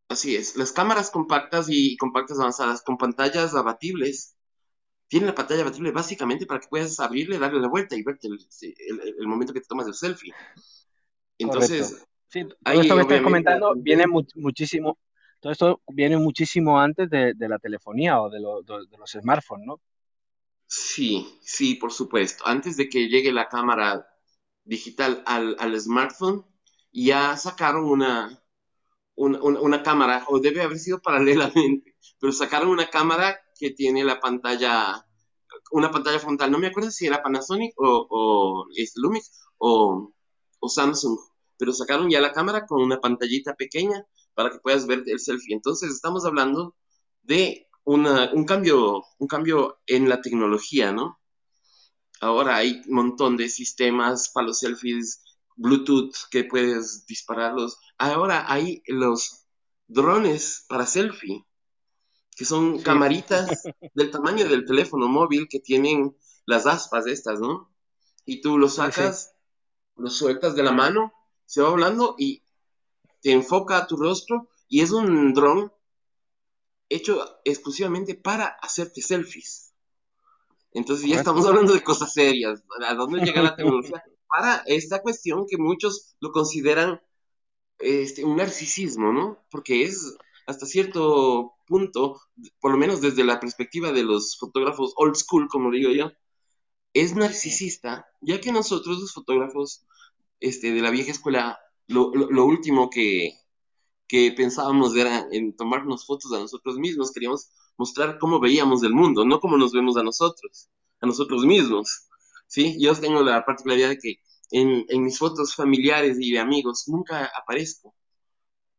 Así 0.08 0.36
es. 0.36 0.56
Las 0.56 0.72
cámaras 0.72 1.10
compactas 1.10 1.66
y 1.68 1.96
compactas 1.96 2.38
avanzadas 2.38 2.82
con 2.82 2.96
pantallas 2.96 3.54
abatibles 3.54 4.36
tienen 5.08 5.28
la 5.28 5.34
pantalla 5.34 5.62
abatible 5.62 5.92
básicamente 5.92 6.46
para 6.46 6.60
que 6.60 6.68
puedas 6.68 6.98
abrirle, 7.00 7.38
darle 7.38 7.60
la 7.60 7.68
vuelta 7.68 7.96
y 7.96 8.02
verte 8.02 8.28
el, 8.28 9.26
momento 9.26 9.52
que 9.52 9.60
te 9.60 9.66
tomas 9.66 9.86
el 9.86 9.94
selfie. 9.94 10.32
Entonces, 11.38 12.06
sí, 12.28 12.44
todo 12.44 12.80
esto 12.80 12.94
que 12.94 13.00
estás 13.02 13.22
comentando 13.22 13.74
viene 13.76 14.04
muchísimo, 14.06 14.98
todo 15.40 15.52
esto 15.52 15.80
viene 15.92 16.16
muchísimo 16.16 16.80
antes 16.80 17.08
de, 17.10 17.34
la 17.38 17.58
telefonía 17.58 18.20
o 18.20 18.30
de, 18.30 18.38
de, 18.38 18.98
los 18.98 19.10
smartphones, 19.10 19.66
¿no? 19.66 19.80
Sí, 20.66 21.38
sí, 21.42 21.76
por 21.76 21.92
supuesto. 21.92 22.44
Antes 22.46 22.76
de 22.76 22.88
que 22.88 23.08
llegue 23.08 23.32
la 23.32 23.48
cámara 23.48 24.08
digital 24.66 25.22
al, 25.26 25.56
al 25.58 25.80
smartphone, 25.80 26.44
ya 26.92 27.36
sacaron 27.36 27.84
una, 27.84 28.42
una, 29.14 29.38
una, 29.40 29.82
cámara, 29.82 30.24
o 30.28 30.40
debe 30.40 30.62
haber 30.62 30.78
sido 30.78 31.00
paralelamente, 31.00 31.96
pero 32.20 32.32
sacaron 32.32 32.68
una 32.68 32.90
cámara 32.90 33.38
que 33.58 33.70
tiene 33.70 34.04
la 34.04 34.20
pantalla, 34.20 35.06
una 35.72 35.90
pantalla 35.90 36.18
frontal. 36.18 36.50
No 36.50 36.58
me 36.58 36.68
acuerdo 36.68 36.90
si 36.90 37.06
era 37.06 37.22
Panasonic 37.22 37.72
o, 37.78 38.06
o 38.10 38.66
Lumix 38.96 39.40
o, 39.58 40.12
o 40.58 40.68
Samsung, 40.68 41.18
pero 41.58 41.72
sacaron 41.72 42.10
ya 42.10 42.20
la 42.20 42.32
cámara 42.32 42.66
con 42.66 42.82
una 42.82 43.00
pantallita 43.00 43.54
pequeña 43.54 44.06
para 44.34 44.50
que 44.50 44.58
puedas 44.58 44.86
ver 44.86 45.04
el 45.06 45.20
selfie. 45.20 45.54
Entonces 45.54 45.90
estamos 45.90 46.26
hablando 46.26 46.74
de 47.22 47.68
una, 47.84 48.32
un, 48.32 48.44
cambio, 48.44 49.04
un 49.18 49.28
cambio 49.28 49.78
en 49.86 50.08
la 50.08 50.20
tecnología, 50.20 50.92
¿no? 50.92 51.20
Ahora 52.20 52.56
hay 52.56 52.82
un 52.86 52.94
montón 52.94 53.36
de 53.36 53.48
sistemas 53.48 54.30
para 54.30 54.48
los 54.48 54.58
selfies, 54.60 55.22
Bluetooth 55.56 56.14
que 56.30 56.44
puedes 56.44 57.06
dispararlos. 57.06 57.78
Ahora 57.98 58.50
hay 58.50 58.82
los 58.86 59.46
drones 59.86 60.64
para 60.68 60.86
selfie, 60.86 61.44
que 62.34 62.44
son 62.44 62.80
camaritas 62.80 63.62
del 63.94 64.10
tamaño 64.10 64.48
del 64.48 64.64
teléfono 64.64 65.08
móvil 65.08 65.48
que 65.48 65.60
tienen 65.60 66.16
las 66.44 66.66
aspas 66.66 67.06
estas, 67.06 67.40
¿no? 67.40 67.72
Y 68.24 68.40
tú 68.40 68.58
lo 68.58 68.68
sacas, 68.68 69.34
lo 69.96 70.10
sueltas 70.10 70.54
de 70.54 70.62
la 70.62 70.72
mano, 70.72 71.12
se 71.44 71.62
va 71.62 71.70
volando 71.70 72.16
y 72.18 72.42
te 73.20 73.32
enfoca 73.32 73.78
a 73.78 73.86
tu 73.86 73.96
rostro 73.96 74.48
y 74.68 74.80
es 74.80 74.90
un 74.90 75.32
dron 75.32 75.72
hecho 76.88 77.40
exclusivamente 77.44 78.14
para 78.14 78.46
hacerte 78.46 79.00
selfies. 79.00 79.65
Entonces 80.76 81.08
ya 81.08 81.16
estamos 81.16 81.46
hablando 81.46 81.72
de 81.72 81.82
cosas 81.82 82.12
serias. 82.12 82.62
¿A 82.86 82.94
dónde 82.94 83.24
llega 83.24 83.42
la 83.42 83.56
tecnología? 83.56 84.04
Para 84.28 84.62
esta 84.66 85.00
cuestión 85.00 85.46
que 85.48 85.56
muchos 85.56 86.16
lo 86.20 86.32
consideran 86.32 87.00
este, 87.78 88.24
un 88.24 88.36
narcisismo, 88.36 89.10
¿no? 89.10 89.42
Porque 89.50 89.84
es 89.84 90.16
hasta 90.46 90.66
cierto 90.66 91.54
punto, 91.66 92.20
por 92.60 92.72
lo 92.72 92.76
menos 92.76 93.00
desde 93.00 93.24
la 93.24 93.40
perspectiva 93.40 93.90
de 93.90 94.04
los 94.04 94.36
fotógrafos 94.38 94.92
old 94.96 95.16
school, 95.16 95.48
como 95.48 95.70
digo 95.70 95.90
yo, 95.92 96.12
es 96.92 97.14
narcisista, 97.14 98.06
ya 98.20 98.38
que 98.42 98.52
nosotros 98.52 99.00
los 99.00 99.14
fotógrafos 99.14 99.86
este, 100.40 100.72
de 100.72 100.82
la 100.82 100.90
vieja 100.90 101.10
escuela, 101.10 101.58
lo, 101.88 102.10
lo 102.14 102.44
último 102.44 102.90
que, 102.90 103.32
que 104.06 104.30
pensábamos 104.32 104.94
era 104.94 105.26
en 105.32 105.56
tomarnos 105.56 106.04
fotos 106.04 106.32
a 106.34 106.38
nosotros 106.38 106.76
mismos, 106.78 107.12
queríamos 107.12 107.48
mostrar 107.76 108.18
cómo 108.18 108.40
veíamos 108.40 108.82
el 108.82 108.92
mundo, 108.92 109.24
no 109.24 109.40
cómo 109.40 109.56
nos 109.56 109.72
vemos 109.72 109.96
a 109.96 110.02
nosotros, 110.02 110.68
a 111.00 111.06
nosotros 111.06 111.44
mismos. 111.44 112.08
¿sí? 112.46 112.76
Yo 112.80 112.94
tengo 112.94 113.22
la 113.22 113.44
particularidad 113.44 113.90
de 113.90 113.98
que 113.98 114.20
en, 114.50 114.84
en 114.88 115.04
mis 115.04 115.18
fotos 115.18 115.54
familiares 115.54 116.16
y 116.20 116.32
de 116.32 116.38
amigos 116.38 116.84
nunca 116.86 117.30
aparezco, 117.36 117.94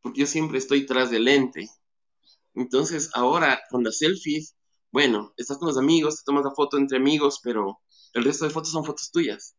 porque 0.01 0.22
yo 0.22 0.27
siempre 0.27 0.58
estoy 0.58 0.86
tras 0.86 1.12
del 1.12 1.25
lente. 1.25 1.70
Entonces, 2.54 3.12
ahora 3.13 3.62
con 3.70 3.84
las 3.84 4.00
selfies, 4.00 4.56
bueno, 4.92 5.34
estás 5.38 5.58
con 5.58 5.68
los 5.68 5.77
amigos, 5.77 6.18
te 6.18 6.24
tomas 6.25 6.46
la 6.46 6.51
foto 6.51 6.77
entre 6.77 6.98
amigos, 6.98 7.39
pero 7.44 7.80
el 8.13 8.24
resto 8.24 8.46
de 8.46 8.51
fotos 8.51 8.72
son 8.72 8.86
fotos 8.86 9.12
tuyas. 9.12 9.56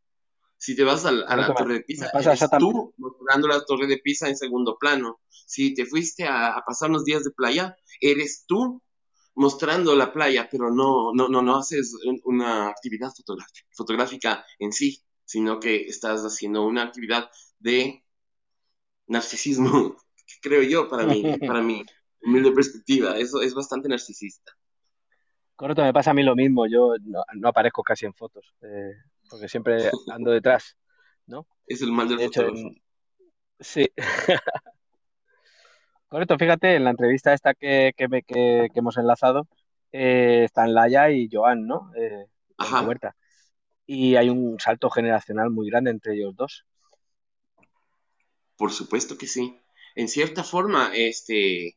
Si 0.56 0.74
te 0.74 0.82
vas 0.82 1.04
a, 1.04 1.12
la 1.12 1.54
Torre 1.54 1.74
de 1.74 1.80
Pisa, 1.82 2.10
eres 2.12 2.40
tú 2.58 2.92
mostrando 2.96 3.46
la 3.46 3.64
Torre 3.64 3.86
de 3.86 3.98
Pisa 3.98 4.28
en 4.28 4.36
segundo 4.36 4.76
plano. 4.76 5.20
Si 5.30 5.72
te 5.72 5.86
fuiste 5.86 6.24
a, 6.24 6.56
a 6.56 6.64
pasar 6.64 6.90
unos 6.90 7.04
días 7.04 7.22
de 7.22 7.30
playa, 7.30 7.76
eres 8.00 8.44
tú 8.44 8.82
mostrando 9.38 9.94
la 9.94 10.12
playa, 10.12 10.48
pero 10.50 10.68
no, 10.70 11.12
no, 11.14 11.28
no, 11.28 11.40
no 11.40 11.56
haces 11.56 11.94
una 12.24 12.68
actividad 12.68 13.12
fotográfica 13.70 14.44
en 14.58 14.72
sí, 14.72 15.00
sino 15.24 15.60
que 15.60 15.82
estás 15.82 16.22
haciendo 16.22 16.66
una 16.66 16.82
actividad 16.82 17.30
de 17.60 18.04
narcisismo, 19.06 19.96
creo 20.42 20.62
yo, 20.62 20.88
para 20.88 21.06
mí, 21.06 21.22
para 21.46 21.62
mi 21.62 21.84
humilde 22.20 22.50
perspectiva. 22.50 23.16
Eso 23.16 23.40
es 23.40 23.54
bastante 23.54 23.88
narcisista. 23.88 24.52
Correcto, 25.54 25.82
me 25.82 25.92
pasa 25.92 26.10
a 26.10 26.14
mí 26.14 26.24
lo 26.24 26.34
mismo. 26.34 26.66
Yo 26.66 26.94
no, 27.04 27.48
aparezco 27.48 27.84
casi 27.84 28.06
en 28.06 28.14
fotos, 28.14 28.54
eh, 28.62 28.92
porque 29.30 29.48
siempre 29.48 29.76
ando 30.12 30.32
detrás, 30.32 30.76
¿no? 31.26 31.46
Es 31.64 31.80
el 31.80 31.92
mal 31.92 32.08
del 32.08 32.20
hecho, 32.20 32.44
Sí. 33.60 33.88
Correcto, 36.08 36.38
fíjate, 36.38 36.76
en 36.76 36.84
la 36.84 36.90
entrevista 36.90 37.34
esta 37.34 37.52
que, 37.52 37.92
que, 37.94 38.08
que, 38.26 38.70
hemos 38.74 38.96
enlazado, 38.96 39.46
eh, 39.92 40.44
están 40.44 40.72
Laia 40.72 41.10
y 41.10 41.28
Joan, 41.30 41.66
¿no? 41.66 41.92
Eh, 41.96 42.26
Ajá. 42.56 42.80
Huerta. 42.82 43.14
Y 43.86 44.16
hay 44.16 44.30
un 44.30 44.58
salto 44.58 44.88
generacional 44.88 45.50
muy 45.50 45.68
grande 45.68 45.90
entre 45.90 46.14
ellos 46.14 46.34
dos. 46.34 46.64
Por 48.56 48.72
supuesto 48.72 49.18
que 49.18 49.26
sí. 49.26 49.60
En 49.94 50.08
cierta 50.08 50.44
forma, 50.44 50.92
este, 50.94 51.76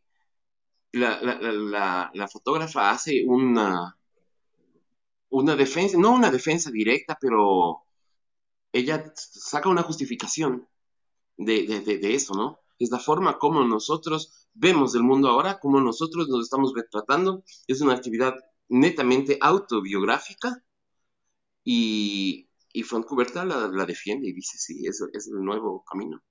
la, 0.94 1.22
la, 1.22 2.12
la, 2.14 2.28
fotógrafa 2.30 2.90
hace 2.90 3.24
una, 3.26 3.98
una 5.30 5.56
defensa, 5.56 5.98
no 5.98 6.14
una 6.14 6.32
defensa 6.32 6.72
directa, 6.72 7.18
pero 7.20 7.84
ella 8.72 9.12
saca 9.16 9.70
una 9.70 9.84
justificación 9.84 10.68
de, 11.38 11.68
de, 11.68 11.98
de 11.98 12.14
eso, 12.16 12.34
¿no? 12.34 12.61
Es 12.84 12.92
la 12.92 13.00
forma 13.00 13.38
como 13.38 13.64
nosotros 13.64 14.48
vemos 14.54 14.96
el 14.96 15.04
mundo 15.04 15.30
ahora, 15.30 15.60
como 15.60 15.80
nosotros 15.80 16.28
nos 16.30 16.44
estamos 16.44 16.74
retratando. 16.76 17.44
Es 17.68 17.82
una 17.82 17.94
actividad 17.94 18.36
netamente 18.70 19.38
autobiográfica 19.42 20.64
y, 21.64 22.50
y 22.74 22.84
Front 22.84 23.06
Cuberta 23.06 23.46
la, 23.46 23.86
defiende 23.86 24.28
y 24.30 24.34
dice, 24.34 24.58
sí, 24.58 24.86
es, 24.88 25.04
es 25.14 25.28
el 25.28 25.44
nuevo 25.44 25.84
camino. 25.84 26.22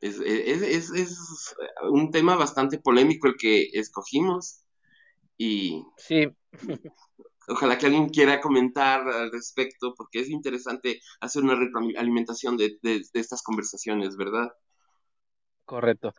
Es, 0.00 0.20
es, 0.20 0.90
es, 0.92 1.54
un 1.90 2.12
tema 2.12 2.36
bastante 2.36 2.78
polémico 2.78 3.26
el 3.26 3.36
que 3.36 3.70
escogimos 3.72 4.62
y 5.36 5.82
sí. 5.96 6.28
ojalá 7.48 7.78
que 7.78 7.86
alguien 7.86 8.08
quiera 8.10 8.40
comentar 8.40 9.08
al 9.08 9.32
respecto 9.32 9.94
porque 9.96 10.20
es 10.20 10.28
interesante 10.28 11.00
hacer 11.20 11.42
una 11.42 11.58
alimentación 11.96 12.56
de, 12.56 12.78
de 12.82 13.02
estas 13.14 13.42
conversaciones, 13.42 14.16
¿verdad? 14.16 14.52
Correcto. 15.68 16.14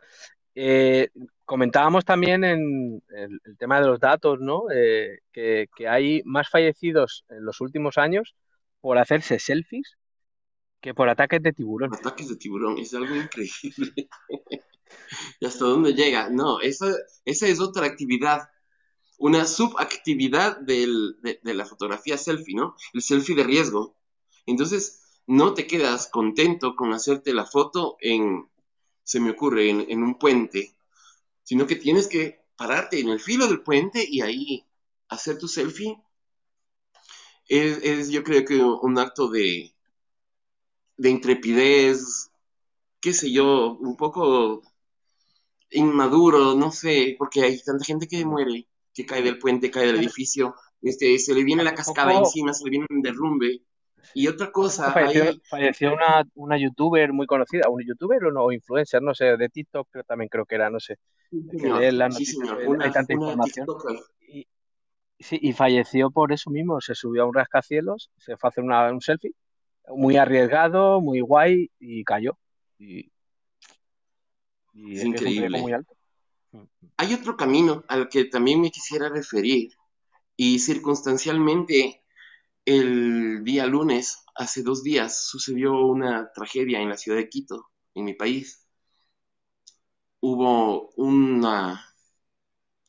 Eh, 0.54 1.08
comentábamos 1.44 2.04
también 2.04 2.44
en 2.44 3.02
el, 3.08 3.40
tema 3.58 3.80
de 3.80 3.88
los 3.88 3.98
datos, 3.98 4.38
¿no? 4.38 4.70
Eh, 4.72 5.18
que, 5.32 5.66
hay 5.88 6.22
más 6.24 6.48
fallecidos 6.48 7.24
en 7.28 7.44
los 7.44 7.60
últimos 7.60 7.98
años 7.98 8.36
por 8.80 8.96
hacerse 8.96 9.40
selfies 9.40 9.96
que 10.80 10.94
por 10.94 11.08
ataques 11.08 11.42
de 11.42 11.52
tiburón. 11.52 11.92
Ataques 11.92 12.28
de 12.28 12.36
tiburón, 12.36 12.78
es 12.78 12.94
algo 12.94 13.12
increíble. 13.16 14.08
¿Y 15.40 15.46
hasta 15.46 15.64
dónde 15.64 15.94
llega? 15.94 16.30
No, 16.30 16.60
esa, 16.60 16.94
esa 17.24 17.48
es 17.48 17.58
otra 17.58 17.86
actividad, 17.86 18.50
una 19.18 19.46
subactividad 19.46 20.60
del, 20.60 21.16
de, 21.22 21.40
de 21.42 21.54
la 21.54 21.66
fotografía 21.66 22.16
selfie, 22.16 22.54
¿no? 22.54 22.76
El 22.92 23.02
selfie 23.02 23.34
de 23.34 23.42
riesgo. 23.42 23.96
Entonces, 24.46 25.20
no 25.26 25.54
te 25.54 25.66
quedas 25.66 26.08
contento 26.08 26.76
con 26.76 26.92
hacerte 26.92 27.34
la 27.34 27.46
foto 27.46 27.96
en 28.00 28.49
se 29.10 29.18
me 29.18 29.30
ocurre, 29.30 29.70
en, 29.70 30.02
un 30.04 30.16
puente, 30.20 30.72
sino 31.42 31.66
que 31.66 31.74
tienes 31.74 32.06
que 32.06 32.44
pararte 32.56 33.00
en 33.00 33.08
el 33.08 33.18
filo 33.18 33.48
del 33.48 33.60
puente 33.60 34.06
y 34.08 34.20
ahí 34.20 34.64
hacer 35.08 35.36
tu 35.36 35.48
selfie. 35.48 36.00
Es, 37.48 38.08
yo 38.08 38.22
creo 38.22 38.44
que 38.44 38.62
un 38.62 38.98
acto 39.00 39.28
de, 39.28 39.74
de 40.96 41.10
intrepidez, 41.10 42.30
qué 43.00 43.12
sé 43.12 43.32
yo, 43.32 43.74
un 43.80 43.96
poco 43.96 44.62
inmaduro, 45.72 46.54
no 46.54 46.70
sé, 46.70 47.16
porque 47.18 47.42
hay 47.42 47.60
tanta 47.62 47.84
gente 47.84 48.06
que 48.06 48.24
muere, 48.24 48.68
que 48.94 49.06
cae 49.06 49.22
del 49.22 49.40
puente, 49.40 49.72
cae 49.72 49.86
del 49.86 49.96
edificio, 49.96 50.54
este, 50.82 51.18
se 51.18 51.34
le 51.34 51.42
viene 51.42 51.64
la 51.64 51.74
cascada 51.74 52.16
encima, 52.16 52.54
se 52.54 52.62
le 52.62 52.70
viene 52.70 52.86
un 52.88 53.02
derrumbe. 53.02 53.60
Y 54.14 54.28
otra 54.28 54.50
cosa. 54.50 54.92
Falleció, 54.92 55.92
una, 55.92 56.24
una, 56.34 56.58
youtuber 56.58 57.12
muy 57.12 57.26
conocida, 57.26 57.68
un 57.68 57.82
youtuber 57.86 58.24
o 58.24 58.32
no, 58.32 58.52
influencer, 58.52 59.02
no 59.02 59.14
sé, 59.14 59.36
de 59.36 59.48
TikTok, 59.48 59.88
pero 59.90 60.04
también 60.04 60.28
creo 60.28 60.44
que 60.44 60.54
era, 60.56 60.70
no 60.70 60.80
sé. 60.80 60.98
sí, 61.30 62.26
señor. 62.26 62.82
hay 62.82 62.90
tanta 62.90 63.12
información. 63.12 63.66
Y, 64.20 64.46
sí, 65.18 65.38
y 65.40 65.52
falleció 65.52 66.10
por 66.10 66.32
eso 66.32 66.50
mismo, 66.50 66.80
se 66.80 66.94
subió 66.94 67.22
a 67.22 67.26
un 67.26 67.34
rascacielos, 67.34 68.10
se 68.18 68.36
fue 68.36 68.48
a 68.48 68.50
hacer 68.50 68.64
una, 68.64 68.90
un 68.90 69.00
selfie, 69.00 69.32
muy 69.88 70.16
arriesgado, 70.16 71.00
muy 71.00 71.20
guay, 71.20 71.70
y 71.78 72.04
cayó. 72.04 72.38
Y, 72.78 73.10
es 74.74 75.04
increíble. 75.04 75.60
Muy 75.60 75.72
alto. 75.72 75.94
Hay 76.96 77.14
otro 77.14 77.36
camino 77.36 77.84
al 77.88 78.08
que 78.08 78.24
también 78.24 78.60
me 78.60 78.70
quisiera 78.70 79.08
referir, 79.08 79.72
y 80.36 80.58
circunstancialmente 80.58 81.99
el 82.70 83.42
día 83.42 83.66
lunes, 83.66 84.24
hace 84.36 84.62
dos 84.62 84.82
días, 84.84 85.26
sucedió 85.28 85.86
una 85.86 86.30
tragedia 86.32 86.80
en 86.80 86.88
la 86.88 86.96
ciudad 86.96 87.18
de 87.18 87.28
Quito, 87.28 87.70
en 87.94 88.04
mi 88.04 88.14
país. 88.14 88.64
Hubo 90.20 90.90
una, 90.96 91.84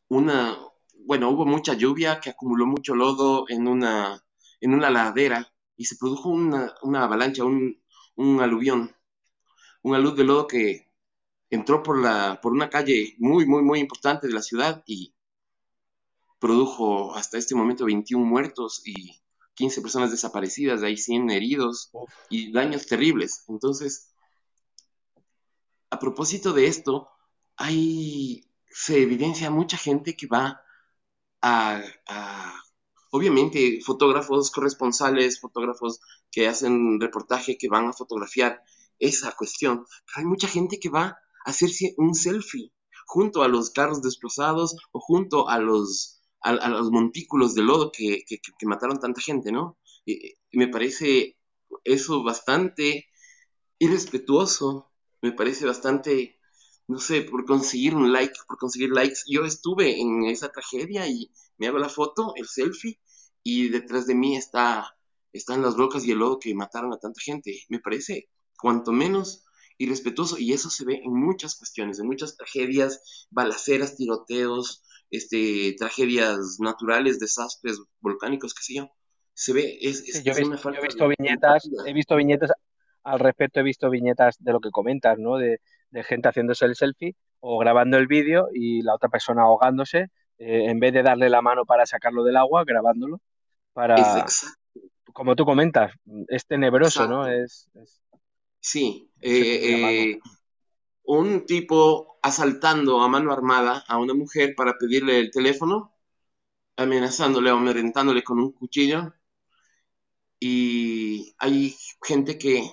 una, 0.10 0.58
bueno, 1.06 1.30
hubo 1.30 1.46
mucha 1.46 1.74
lluvia 1.74 2.20
que 2.20 2.30
acumuló 2.30 2.68
mucho 2.68 2.94
lodo 2.96 3.46
en 3.50 3.68
una, 3.68 4.24
en 4.60 4.74
una 4.74 4.90
ladera 4.92 5.52
y 5.76 5.86
se 5.86 5.96
produjo 5.98 6.30
una, 6.30 6.76
avalancha, 7.04 7.44
un, 7.44 7.82
un 8.16 8.42
aluvión, 8.42 8.96
un 9.82 9.96
alud 9.96 10.16
de 10.16 10.24
lodo 10.26 10.48
que 10.48 10.88
entró 11.50 11.82
por, 11.82 12.00
la, 12.00 12.40
por 12.42 12.54
una 12.54 12.70
calle 12.70 13.16
muy, 13.18 13.48
muy, 13.48 13.64
muy 13.64 13.80
importante 13.80 14.28
de 14.28 14.34
la 14.34 14.42
ciudad 14.44 14.84
y 14.86 15.16
produjo 16.40 17.16
hasta 17.16 17.38
este 17.38 17.56
momento 17.56 17.86
21 17.86 18.26
muertos 18.26 18.82
y 18.86 19.22
15 19.56 19.82
personas 19.82 20.12
desaparecidas, 20.12 20.82
de 20.82 20.88
ahí 20.88 20.98
100 20.98 21.30
heridos 21.30 21.92
y 22.30 22.52
daños 22.52 22.86
terribles. 22.88 23.44
Entonces, 23.48 24.14
a 25.90 26.00
propósito 26.00 26.54
de 26.54 26.68
esto, 26.68 27.10
hay, 27.58 28.50
se 28.70 29.02
evidencia 29.02 29.52
mucha 29.52 29.78
gente 29.78 30.16
que 30.16 30.28
va 30.28 30.62
a, 31.42 31.82
obviamente, 33.12 33.80
fotógrafos 33.84 34.52
corresponsales, 34.52 35.40
fotógrafos 35.40 36.00
que 36.32 36.48
hacen 36.48 37.00
reportaje, 37.00 37.58
que 37.58 37.68
van 37.68 37.88
a 37.88 37.94
fotografiar 37.94 38.64
esa 39.00 39.32
cuestión. 39.34 39.86
hay 40.16 40.26
mucha 40.26 40.48
gente 40.48 40.80
que 40.80 40.90
va 40.90 41.06
a 41.06 41.18
hacerse 41.46 41.94
un 41.98 42.14
selfie 42.14 42.72
junto 43.06 43.44
a 43.44 43.48
los 43.48 43.72
carros 43.72 44.02
desplazados 44.02 44.78
o 44.92 45.00
junto 45.00 45.50
a 45.50 45.60
los 45.60 46.21
a, 46.42 46.70
los 46.70 46.92
montículos 46.92 47.54
de 47.56 47.64
lodo 47.64 47.92
que, 47.92 48.24
que, 48.28 48.66
mataron 48.66 49.00
tanta 49.00 49.22
gente, 49.22 49.52
¿no? 49.52 49.78
Y, 50.06 50.36
me 50.54 50.68
parece 50.68 51.38
eso 51.84 52.24
bastante 52.24 53.08
irrespetuoso, 53.80 54.92
me 55.22 55.32
parece 55.32 55.66
bastante, 55.66 56.40
no 56.88 57.00
sé, 57.00 57.22
por 57.22 57.46
conseguir 57.46 57.96
un 57.96 58.12
like, 58.12 58.34
por 58.48 58.58
conseguir 58.58 58.90
likes. 58.92 59.22
Yo 59.28 59.46
estuve 59.46 60.00
en 60.00 60.26
esa 60.26 60.52
tragedia 60.52 61.08
y 61.08 61.32
me 61.58 61.68
hago 61.68 61.80
la 61.80 61.90
foto, 61.90 62.34
el 62.36 62.48
selfie, 62.48 63.00
y 63.44 63.70
detrás 63.70 64.08
de 64.08 64.16
mí 64.16 64.36
está, 64.38 64.96
están 65.34 65.62
las 65.62 65.76
rocas 65.78 66.06
y 66.06 66.12
el 66.12 66.20
lodo 66.20 66.40
que 66.40 66.54
mataron 66.54 66.94
a 66.94 67.00
tanta 67.00 67.22
gente. 67.22 67.64
Me 67.70 67.80
parece, 67.80 68.30
cuanto 68.58 68.92
menos, 68.92 69.46
irrespetuoso, 69.78 70.38
y 70.38 70.54
eso 70.54 70.70
se 70.70 70.86
ve 70.86 71.02
en 71.04 71.14
muchas 71.14 71.56
cuestiones, 71.56 72.00
en 72.00 72.08
muchas 72.08 72.36
tragedias, 72.38 73.28
balaceras, 73.32 73.96
tiroteos, 73.96 74.84
este, 75.12 75.76
tragedias 75.78 76.58
naturales, 76.60 77.20
desastres 77.20 77.80
volcánicos, 78.00 78.54
qué 78.54 78.64
sé 78.64 78.74
yo. 78.76 78.90
Se 79.34 79.54
ve, 79.54 79.78
es, 79.82 80.24
yo, 80.24 80.34
he 80.34 80.82
visto, 80.82 81.08
viñetas, 81.08 81.70
he 81.86 81.94
visto 81.94 82.16
viñetas 82.16 82.52
al 83.04 83.20
respecto, 83.20 83.60
he 83.60 83.64
visto 83.64 83.90
viñetas 83.90 84.38
de 84.40 84.52
lo 84.52 84.60
que 84.60 84.72
comentas, 84.72 85.18
¿no? 85.18 85.38
De, 85.38 85.60
gente 86.04 86.30
haciéndose 86.30 86.64
el 86.64 86.76
selfie 86.76 87.16
o 87.42 87.58
grabando 87.58 87.98
el 87.98 88.08
vídeo 88.08 88.48
y 88.54 88.82
la 88.82 88.96
otra 88.96 89.10
persona 89.10 89.42
ahogándose, 89.42 90.08
eh, 90.38 90.70
en 90.70 90.80
vez 90.80 90.94
de 90.94 91.04
darle 91.04 91.30
la 91.30 91.42
mano 91.42 91.66
para 91.66 91.86
sacarlo 91.86 92.24
del 92.24 92.38
agua, 92.38 92.64
grabándolo, 92.66 93.20
para, 93.74 94.26
como 95.12 95.36
tú 95.36 95.44
comentas, 95.44 95.92
es 96.30 96.46
tenebroso, 96.46 97.08
¿no? 97.08 97.28
Es, 97.28 97.70
sí, 98.62 99.12
eh, 99.20 100.18
un 101.20 101.46
tipo 101.46 102.18
asaltando 102.22 103.02
a 103.02 103.08
mano 103.10 103.34
armada 103.34 103.84
a 103.88 103.98
una 103.98 104.14
mujer 104.14 104.56
para 104.56 104.78
pedirle 104.78 105.20
el 105.20 105.32
teléfono, 105.32 105.94
amenazándole 106.78 107.52
o 107.52 107.58
amedrentándole 107.58 108.24
con 108.24 108.40
un 108.40 108.52
cuchillo. 108.54 109.14
Y 110.40 111.36
hay 111.40 111.76
gente 112.04 112.38
que, 112.38 112.72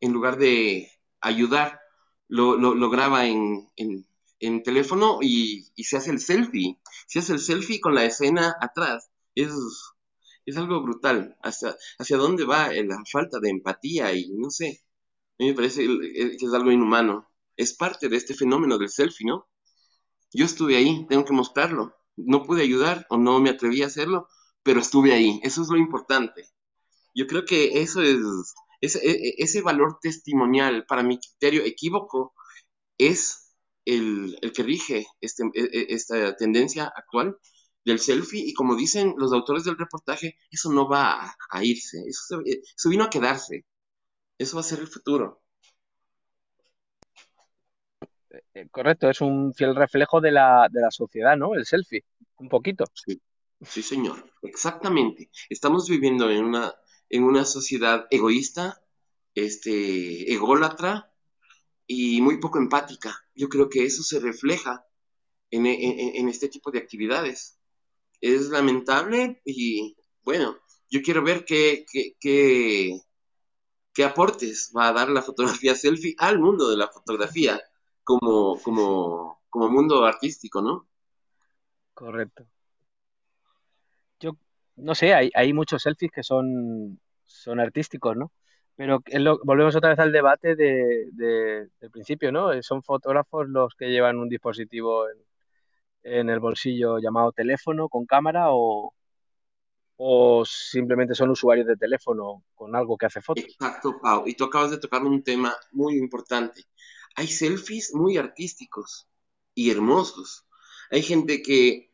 en 0.00 0.12
lugar 0.12 0.38
de 0.38 0.90
ayudar, 1.20 1.80
lo, 2.28 2.90
graba 2.90 3.26
en, 3.26 3.70
teléfono 4.64 5.18
y, 5.22 5.72
se 5.84 5.96
hace 5.98 6.10
el 6.10 6.20
selfie. 6.20 6.80
Se 7.06 7.20
hace 7.20 7.34
el 7.34 7.40
selfie 7.40 7.80
con 7.80 7.94
la 7.94 8.04
escena 8.04 8.56
atrás. 8.60 9.10
Es, 9.34 9.52
es 10.46 10.56
algo 10.56 10.82
brutal. 10.82 11.36
Hacia, 11.42 11.76
hacia 11.98 12.16
dónde 12.16 12.44
va 12.44 12.72
la 12.72 13.02
falta 13.10 13.38
de 13.40 13.50
empatía 13.50 14.12
y 14.14 14.30
no 14.32 14.50
sé. 14.50 14.82
A 15.38 15.44
mí 15.44 15.50
me 15.50 15.54
parece 15.54 15.86
que 15.86 16.36
es 16.46 16.54
algo 16.54 16.70
inhumano 16.72 17.31
es 17.56 17.74
parte 17.74 18.08
de 18.08 18.16
este 18.16 18.34
fenómeno 18.34 18.78
del 18.78 18.88
selfie, 18.88 19.26
¿no? 19.26 19.48
Yo 20.32 20.44
estuve 20.44 20.76
ahí, 20.76 21.06
tengo 21.08 21.24
que 21.24 21.32
mostrarlo. 21.32 21.94
No 22.16 22.42
pude 22.44 22.62
ayudar 22.62 23.06
o 23.10 23.18
no 23.18 23.40
me 23.40 23.50
atreví 23.50 23.82
a 23.82 23.86
hacerlo, 23.86 24.28
pero 24.62 24.80
estuve 24.80 25.12
ahí. 25.12 25.40
Eso 25.42 25.62
es 25.62 25.68
lo 25.68 25.76
importante. 25.76 26.44
Yo 27.14 27.26
creo 27.26 27.44
que 27.44 27.82
eso 27.82 28.02
es, 28.02 28.18
ese, 28.80 29.00
ese 29.38 29.62
valor 29.62 29.98
testimonial, 30.00 30.86
para 30.86 31.02
mi 31.02 31.18
criterio 31.18 31.64
equívoco, 31.64 32.34
es 32.98 33.42
el, 33.84 34.38
que 34.54 34.62
rige 34.62 35.06
este, 35.20 35.44
e, 35.54 35.62
e, 35.62 35.86
esta 35.94 36.36
tendencia 36.36 36.92
actual 36.94 37.38
del 37.84 37.98
selfie 37.98 38.44
y 38.46 38.54
como 38.54 38.76
dicen 38.76 39.14
los 39.18 39.32
autores 39.32 39.64
del 39.64 39.78
reportaje, 39.78 40.36
eso 40.50 40.72
no 40.72 40.88
va 40.88 41.34
a, 41.50 41.64
irse, 41.64 41.98
eso, 42.06 42.40
eso 42.44 42.88
vino 42.88 43.04
a 43.04 43.10
quedarse, 43.10 43.66
eso 44.38 44.56
va 44.56 44.60
a 44.60 44.64
ser 44.64 44.80
el 44.80 44.88
futuro. 44.88 45.41
Eh, 48.54 48.68
correcto, 48.70 49.10
es 49.10 49.20
un 49.20 49.52
fiel 49.52 49.74
reflejo 49.74 50.20
de 50.20 50.32
la, 50.32 50.68
de 50.70 50.80
la 50.80 50.90
sociedad, 50.90 51.36
¿no? 51.36 51.54
El 51.54 51.66
selfie, 51.66 52.04
un 52.36 52.48
poquito. 52.48 52.84
Sí, 52.94 53.20
sí, 53.60 53.82
señor, 53.82 54.30
exactamente. 54.42 55.30
Estamos 55.48 55.88
viviendo 55.88 56.30
en 56.30 56.44
una, 56.44 56.74
en 57.08 57.24
una 57.24 57.44
sociedad 57.44 58.06
egoísta, 58.10 58.82
este, 59.34 60.32
ególatra 60.32 61.12
y 61.86 62.20
muy 62.20 62.38
poco 62.38 62.58
empática. 62.58 63.14
Yo 63.34 63.48
creo 63.48 63.68
que 63.68 63.84
eso 63.84 64.02
se 64.02 64.20
refleja 64.20 64.86
en, 65.50 65.66
en 65.66 66.28
este 66.28 66.48
tipo 66.48 66.70
de 66.70 66.78
actividades. 66.78 67.58
Es 68.20 68.48
lamentable 68.48 69.42
y, 69.44 69.96
bueno, 70.22 70.56
yo 70.88 71.02
quiero 71.02 71.22
ver 71.22 71.44
qué, 71.44 71.84
qué, 71.90 72.16
qué, 72.20 73.00
qué 73.92 74.04
aportes 74.04 74.72
va 74.76 74.88
a 74.88 74.92
dar 74.92 75.10
la 75.10 75.22
fotografía 75.22 75.74
selfie 75.74 76.14
al 76.18 76.38
mundo 76.38 76.70
de 76.70 76.76
la 76.76 76.88
fotografía 76.88 77.60
como, 78.04 78.58
como, 78.62 79.40
como 79.48 79.68
mundo 79.68 80.04
artístico, 80.04 80.62
¿no? 80.62 80.88
Correcto. 81.94 82.46
Yo 84.20 84.32
no 84.76 84.94
sé, 84.94 85.14
hay, 85.14 85.30
hay 85.34 85.52
muchos 85.52 85.82
selfies 85.82 86.10
que 86.10 86.22
son, 86.22 87.00
son 87.24 87.60
artísticos, 87.60 88.16
¿no? 88.16 88.32
Pero 88.74 89.02
volvemos 89.44 89.76
otra 89.76 89.90
vez 89.90 89.98
al 89.98 90.12
debate 90.12 90.56
de, 90.56 91.06
del 91.12 91.90
principio, 91.90 92.32
¿no? 92.32 92.50
Son 92.62 92.82
fotógrafos 92.82 93.48
los 93.48 93.74
que 93.74 93.90
llevan 93.90 94.18
un 94.18 94.28
dispositivo 94.28 95.08
en, 95.08 95.18
en 96.02 96.30
el 96.30 96.40
bolsillo 96.40 96.98
llamado 96.98 97.32
teléfono 97.32 97.88
con 97.88 98.06
cámara 98.06 98.46
o, 98.48 98.94
o 99.96 100.44
simplemente 100.44 101.14
son 101.14 101.30
usuarios 101.30 101.66
de 101.66 101.76
teléfono 101.76 102.44
con 102.54 102.74
algo 102.74 102.96
que 102.96 103.06
hace 103.06 103.20
fotos. 103.20 103.44
Exacto, 103.44 103.98
Pau. 104.00 104.24
Y 104.26 104.34
tú 104.34 104.44
acabas 104.44 104.70
de 104.70 104.78
tocar 104.78 105.02
un 105.02 105.22
tema 105.22 105.54
muy 105.72 105.96
importante 105.96 106.64
hay 107.16 107.28
selfies 107.28 107.94
muy 107.94 108.16
artísticos 108.16 109.08
y 109.54 109.70
hermosos. 109.70 110.46
Hay 110.90 111.02
gente 111.02 111.42
que, 111.42 111.92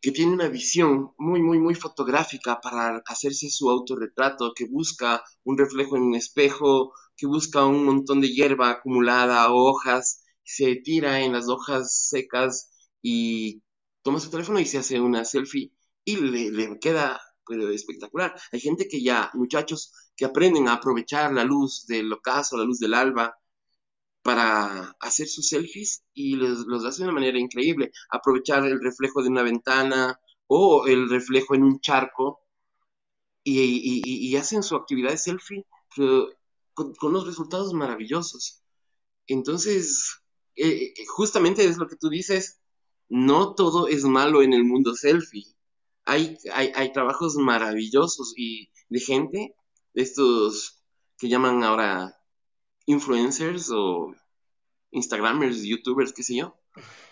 que 0.00 0.12
tiene 0.12 0.32
una 0.32 0.48
visión 0.48 1.12
muy, 1.18 1.42
muy, 1.42 1.58
muy 1.58 1.74
fotográfica 1.74 2.60
para 2.60 3.02
hacerse 3.06 3.48
su 3.50 3.70
autorretrato, 3.70 4.52
que 4.54 4.66
busca 4.66 5.22
un 5.44 5.58
reflejo 5.58 5.96
en 5.96 6.02
un 6.04 6.14
espejo, 6.14 6.92
que 7.16 7.26
busca 7.26 7.64
un 7.64 7.84
montón 7.84 8.20
de 8.20 8.32
hierba 8.32 8.70
acumulada 8.70 9.52
hojas, 9.52 10.22
se 10.42 10.76
tira 10.76 11.20
en 11.22 11.32
las 11.32 11.48
hojas 11.48 12.08
secas 12.08 12.70
y 13.02 13.62
toma 14.02 14.20
su 14.20 14.30
teléfono 14.30 14.60
y 14.60 14.66
se 14.66 14.78
hace 14.78 15.00
una 15.00 15.24
selfie 15.24 15.72
y 16.04 16.16
le, 16.16 16.50
le 16.50 16.78
queda 16.78 17.20
espectacular. 17.72 18.34
Hay 18.52 18.60
gente 18.60 18.88
que 18.88 19.02
ya, 19.02 19.30
muchachos, 19.34 19.92
que 20.16 20.24
aprenden 20.24 20.68
a 20.68 20.74
aprovechar 20.74 21.32
la 21.32 21.44
luz 21.44 21.86
del 21.86 22.12
ocaso, 22.12 22.56
la 22.56 22.64
luz 22.64 22.78
del 22.78 22.94
alba, 22.94 23.36
para 24.24 24.96
hacer 25.00 25.28
sus 25.28 25.48
selfies 25.48 26.02
y 26.14 26.36
los, 26.36 26.60
los 26.66 26.84
hace 26.84 27.02
de 27.02 27.10
una 27.10 27.20
manera 27.20 27.38
increíble. 27.38 27.92
Aprovechar 28.10 28.64
el 28.64 28.82
reflejo 28.82 29.22
de 29.22 29.28
una 29.28 29.42
ventana 29.42 30.18
o 30.46 30.86
el 30.86 31.10
reflejo 31.10 31.54
en 31.54 31.62
un 31.62 31.80
charco 31.80 32.40
y, 33.44 34.34
hacen 34.36 34.62
su 34.62 34.76
actividad 34.76 35.10
de 35.10 35.18
selfie 35.18 35.66
con, 35.94 36.94
con 36.94 37.10
unos 37.10 37.26
resultados 37.26 37.74
maravillosos. 37.74 38.62
Entonces, 39.26 40.22
eh, 40.56 40.94
eh, 40.96 41.04
justamente 41.06 41.64
es 41.66 41.76
lo 41.76 41.86
que 41.86 41.96
tú 41.96 42.08
dices, 42.08 42.60
no 43.10 43.54
todo 43.54 43.88
es 43.88 44.04
malo 44.04 44.42
en 44.42 44.54
el 44.54 44.64
mundo 44.64 44.94
selfie. 44.94 45.54
Hay, 46.06 46.38
hay, 46.52 46.92
trabajos 46.92 47.36
maravillosos 47.36 48.32
y 48.36 48.70
de 48.88 49.00
gente, 49.00 49.54
estos 49.92 50.82
que 51.18 51.28
llaman 51.28 51.62
ahora 51.62 52.18
influencers 52.86 53.70
o 53.70 54.14
Instagramers, 54.90 55.62
YouTubers, 55.62 56.12
qué 56.12 56.22
sé 56.22 56.36
yo. 56.36 56.56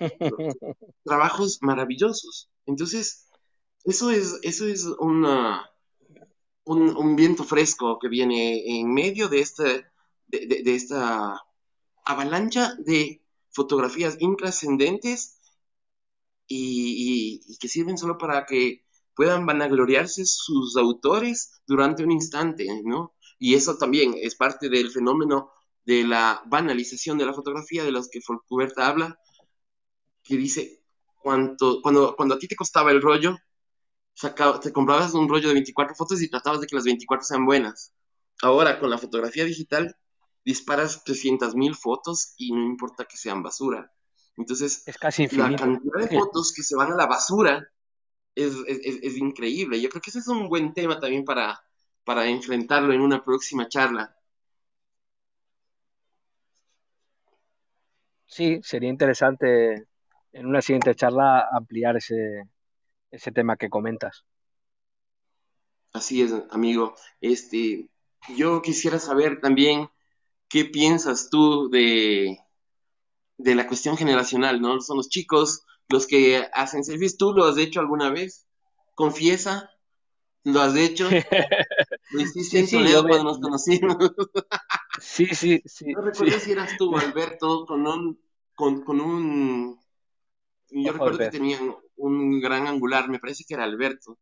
trabajos 1.04 1.58
maravillosos. 1.62 2.50
Entonces, 2.66 3.28
eso 3.84 4.10
es, 4.10 4.38
eso 4.42 4.66
es 4.66 4.86
una, 4.98 5.68
un, 6.64 7.16
viento 7.16 7.44
fresco 7.44 7.98
que 7.98 8.08
viene 8.08 8.78
en 8.78 8.92
medio 8.92 9.28
de 9.28 9.40
esta, 9.40 9.64
de, 10.26 10.62
esta 10.66 11.40
avalancha 12.04 12.74
de 12.78 13.22
fotografías 13.50 14.16
intrascendentes 14.20 15.38
y, 16.46 17.56
que 17.58 17.68
sirven 17.68 17.98
solo 17.98 18.18
para 18.18 18.46
que 18.46 18.84
puedan 19.14 19.46
vanagloriarse 19.46 20.24
sus 20.24 20.76
autores 20.76 21.60
durante 21.66 22.04
un 22.04 22.12
instante, 22.12 22.66
¿no? 22.84 23.14
Y 23.38 23.54
eso 23.54 23.76
también 23.76 24.14
es 24.16 24.36
parte 24.36 24.68
del 24.68 24.90
fenómeno 24.90 25.50
de 25.84 26.04
la 26.04 26.42
banalización 26.46 27.18
de 27.18 27.26
la 27.26 27.34
fotografía 27.34 27.84
de 27.84 27.92
los 27.92 28.08
que 28.08 28.20
Folkuberta 28.20 28.86
habla, 28.86 29.18
que 30.22 30.36
dice, 30.36 30.82
cuando, 31.16 31.80
cuando 31.82 32.34
a 32.34 32.38
ti 32.38 32.48
te 32.48 32.56
costaba 32.56 32.90
el 32.90 33.02
rollo, 33.02 33.36
te 34.62 34.72
comprabas 34.72 35.14
un 35.14 35.28
rollo 35.28 35.48
de 35.48 35.54
24 35.54 35.94
fotos 35.94 36.22
y 36.22 36.30
tratabas 36.30 36.60
de 36.60 36.66
que 36.66 36.76
las 36.76 36.84
24 36.84 37.24
sean 37.24 37.46
buenas. 37.46 37.92
Ahora, 38.42 38.78
con 38.78 38.90
la 38.90 38.98
fotografía 38.98 39.44
digital, 39.44 39.96
disparas 40.44 41.04
300.000 41.04 41.76
fotos 41.76 42.34
y 42.36 42.52
no 42.52 42.62
importa 42.62 43.04
que 43.04 43.16
sean 43.16 43.42
basura. 43.42 43.92
Entonces, 44.36 44.82
es 44.86 44.96
casi 44.98 45.28
la 45.28 45.54
cantidad 45.56 46.08
de 46.08 46.08
fotos 46.08 46.52
que 46.54 46.62
se 46.62 46.74
van 46.74 46.92
a 46.92 46.96
la 46.96 47.06
basura 47.06 47.68
es, 48.34 48.54
es, 48.66 49.16
increíble. 49.16 49.80
Yo 49.80 49.88
creo 49.90 50.00
que 50.00 50.10
ese 50.10 50.20
es 50.20 50.28
un 50.28 50.48
buen 50.48 50.72
tema 50.72 50.98
también 50.98 51.24
para, 51.24 51.60
para 52.04 52.26
enfrentarlo 52.26 52.92
en 52.92 53.02
una 53.02 53.22
próxima 53.22 53.68
charla. 53.68 54.16
Sí, 58.32 58.60
sería 58.62 58.88
interesante 58.90 59.88
en 60.32 60.46
una 60.46 60.62
siguiente 60.62 60.94
charla 60.94 61.46
ampliar 61.52 61.96
ese, 61.98 62.44
ese 63.10 63.32
tema 63.32 63.56
que 63.56 63.70
comentas. 63.70 64.24
Así 65.92 66.22
es, 66.22 66.32
amigo. 66.50 66.94
Este, 67.20 67.88
yo 68.36 68.62
quisiera 68.62 68.98
saber 68.98 69.40
también 69.40 69.88
qué 70.48 70.64
piensas 70.66 71.30
tú 71.30 71.70
de, 71.70 72.38
de 73.38 73.54
la 73.56 73.68
cuestión 73.68 73.96
generacional, 73.98 74.62
¿no? 74.62 74.80
Son 74.80 74.96
los 74.98 75.10
chicos 75.10 75.64
los 75.90 76.06
que 76.06 76.48
hacen 76.54 76.84
selfies. 76.84 77.18
¿Tú 77.18 77.34
lo 77.34 77.46
has 77.46 77.58
hecho 77.58 77.80
alguna 77.80 78.10
vez? 78.10 78.46
Confiesa, 78.94 79.70
¿lo 80.44 80.60
has 80.60 80.76
hecho? 80.76 81.08
¿Lo 82.10 82.20
hiciste 82.20 82.60
en 82.60 82.70
Toledo 82.70 83.06
cuando 83.06 83.24
nos 83.24 83.40
conocimos? 83.40 83.96
sí, 85.00 85.26
sí, 85.26 85.62
sí. 85.64 85.92
No 85.92 86.02
recuerdo 86.02 86.38
si 86.38 86.52
eras 86.52 86.76
tú, 86.76 86.96
Alberto, 86.96 87.66
con 87.66 87.86
un, 87.86 88.20
con, 88.54 88.82
con 88.82 89.00
un... 89.00 89.80
Yo 90.70 90.92
recuerdo 90.92 91.18
que 91.18 91.30
tenían 91.30 91.74
un 91.96 92.40
gran 92.40 92.66
angular, 92.66 93.08
me 93.08 93.18
parece 93.18 93.44
que 93.46 93.54
era 93.54 93.64
Alberto. 93.64 94.18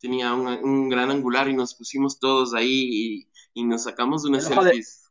Tenía 0.00 0.34
un, 0.34 0.88
gran 0.88 1.10
angular 1.10 1.48
y 1.48 1.54
nos 1.54 1.74
pusimos 1.74 2.18
todos 2.18 2.54
ahí 2.54 3.26
y, 3.54 3.64
nos 3.64 3.84
sacamos 3.84 4.24
unas 4.24 4.44
selfies. 4.44 5.10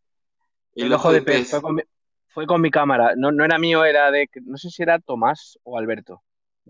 el, 0.75 0.91
ojo 0.91 1.11
de 1.11 1.21
pez. 1.21 1.51
Fue, 2.31 2.45
con 2.47 2.61
mi, 2.61 2.71
cámara. 2.71 3.13
No, 3.15 3.31
no 3.31 3.43
era 3.43 3.59
mío, 3.59 3.85
era 3.85 4.11
de. 4.11 4.29
No 4.43 4.57
sé 4.57 4.69
si 4.69 4.81
era 4.81 4.99
Tomás 4.99 5.59
o 5.63 5.77
Alberto. 5.77 6.23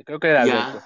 Creo 0.05 0.19
que 0.19 0.27
era 0.27 0.43
Alberto. 0.43 0.81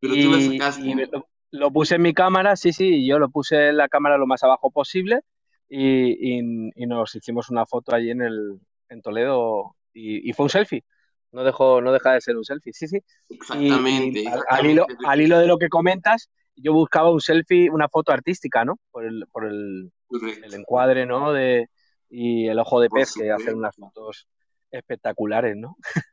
Pero 0.00 0.14
tú 0.14 0.30
lo 0.30 0.40
sacaste. 0.40 1.08
lo, 1.10 1.26
puse 1.72 1.96
en 1.96 2.02
mi 2.02 2.14
cámara, 2.14 2.56
sí, 2.56 2.72
sí, 2.72 3.06
yo 3.06 3.18
lo 3.18 3.30
puse 3.30 3.68
en 3.68 3.76
la 3.76 3.88
cámara 3.88 4.18
lo 4.18 4.26
más 4.26 4.42
abajo 4.42 4.70
posible 4.70 5.20
y, 5.68 6.42
nos 6.86 7.14
hicimos 7.14 7.50
una 7.50 7.66
foto 7.66 7.94
allí 7.94 8.10
en, 8.10 8.22
el, 8.22 8.60
en 8.88 9.02
Toledo 9.02 9.76
y, 9.92 10.32
fue 10.32 10.44
un 10.44 10.50
selfie 10.50 10.84
no 11.32 11.44
dejó, 11.44 11.80
no 11.80 11.92
deja 11.92 12.12
de 12.12 12.20
ser 12.20 12.36
un 12.36 12.44
selfie, 12.44 12.74
sí, 12.74 12.86
sí. 12.86 12.98
Exactamente. 13.30 14.24
Al, 14.48 14.66
hilo, 14.66 14.86
al, 15.06 15.20
hilo, 15.20 15.38
de 15.38 15.46
lo 15.46 15.56
que 15.56 15.70
comentas, 15.70 16.30
yo 16.56 16.74
buscaba 16.74 17.10
un 17.10 17.22
selfie, 17.22 17.70
una 17.70 17.88
foto 17.88 18.12
artística, 18.12 18.66
¿no? 18.66 18.78
Por 18.90 19.06
el, 19.06 19.24
por 19.32 19.46
el, 19.46 19.90
el 20.10 20.54
encuadre, 20.54 21.06
¿no? 21.06 21.32
De, 21.32 21.68
y 22.10 22.48
el 22.48 22.58
ojo 22.58 22.80
de 22.80 22.90
pez, 22.90 23.14
que 23.14 23.30
hacen 23.30 23.56
unas 23.56 23.74
fotos 23.74 24.28
espectaculares, 24.70 25.56
¿no? 25.56 25.76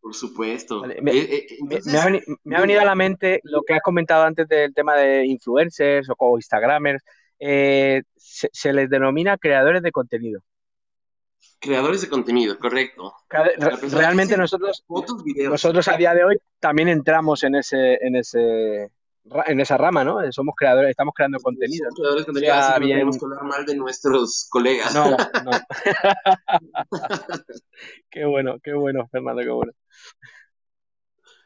Por 0.00 0.14
supuesto. 0.14 0.84
Eh, 0.88 0.98
eh, 1.04 1.46
me, 2.44 2.56
ha 2.56 2.60
venido, 2.60 2.80
a 2.80 2.84
la 2.84 2.94
mente 2.94 3.40
lo 3.42 3.62
que 3.62 3.74
has 3.74 3.82
comentado 3.82 4.24
antes 4.24 4.46
del 4.48 4.72
tema 4.72 4.94
de 4.96 5.26
influencers 5.26 6.08
o, 6.16 6.36
Instagramers. 6.36 7.02
Eh, 7.38 8.02
se, 8.16 8.72
les 8.72 8.88
denomina 8.88 9.36
creadores 9.36 9.82
de 9.82 9.92
contenido. 9.92 10.42
Creadores 11.58 12.02
de 12.02 12.08
contenido, 12.08 12.58
correcto. 12.58 13.12
Realmente 13.90 14.36
nosotros, 14.36 14.84
nosotros 15.48 15.88
a 15.88 15.96
día 15.96 16.14
de 16.14 16.24
hoy 16.24 16.36
también 16.60 16.88
entramos 16.88 17.42
en 17.44 17.56
ese, 17.56 17.94
en 18.00 18.16
ese, 18.16 18.90
en 19.46 19.60
esa 19.60 19.76
rama, 19.76 20.04
¿no? 20.04 20.20
Somos 20.32 20.54
creadores, 20.56 20.90
estamos 20.90 21.14
creando 21.14 21.38
contenido. 21.40 21.86
Somos 21.90 21.98
creadores 21.98 22.22
de 22.22 22.26
contenido, 22.26 22.54
así 22.54 22.84
bien... 22.84 23.10
que 23.10 23.18
hablar 23.24 23.44
mal 23.44 23.66
de 23.66 23.76
nuestros 23.76 24.46
colegas. 24.50 24.94
No, 24.94 25.10
no. 25.10 25.16
qué 28.10 28.24
bueno, 28.24 28.56
qué 28.62 28.72
bueno, 28.72 29.08
Fernando, 29.10 29.42
qué 29.42 29.50
bueno. 29.50 29.72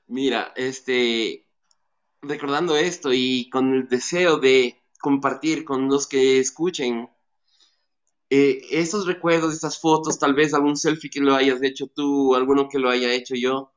Mira, 0.06 0.52
este, 0.56 1.46
recordando 2.22 2.76
esto 2.76 3.12
y 3.12 3.48
con 3.48 3.74
el 3.74 3.88
deseo 3.88 4.38
de 4.38 4.82
compartir 5.00 5.64
con 5.64 5.88
los 5.88 6.06
que 6.06 6.38
escuchen 6.38 7.08
eh, 8.28 8.60
esos 8.70 9.06
recuerdos, 9.06 9.54
estas 9.54 9.80
fotos, 9.80 10.18
tal 10.18 10.34
vez 10.34 10.54
algún 10.54 10.76
selfie 10.76 11.10
que 11.10 11.20
lo 11.20 11.34
hayas 11.34 11.62
hecho 11.62 11.86
tú, 11.88 12.34
alguno 12.34 12.68
que 12.68 12.78
lo 12.78 12.90
haya 12.90 13.12
hecho 13.12 13.34
yo, 13.34 13.72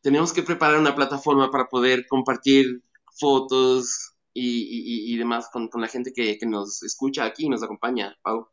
tenemos 0.00 0.32
que 0.32 0.42
preparar 0.42 0.78
una 0.78 0.94
plataforma 0.94 1.50
para 1.50 1.66
poder 1.66 2.06
compartir 2.06 2.82
fotos 3.18 4.14
y, 4.32 5.16
demás 5.16 5.50
con, 5.52 5.68
la 5.74 5.88
gente 5.88 6.12
que, 6.12 6.38
nos 6.46 6.82
escucha 6.82 7.24
aquí 7.24 7.46
y 7.46 7.48
nos 7.48 7.62
acompaña, 7.62 8.16
Pau. 8.22 8.48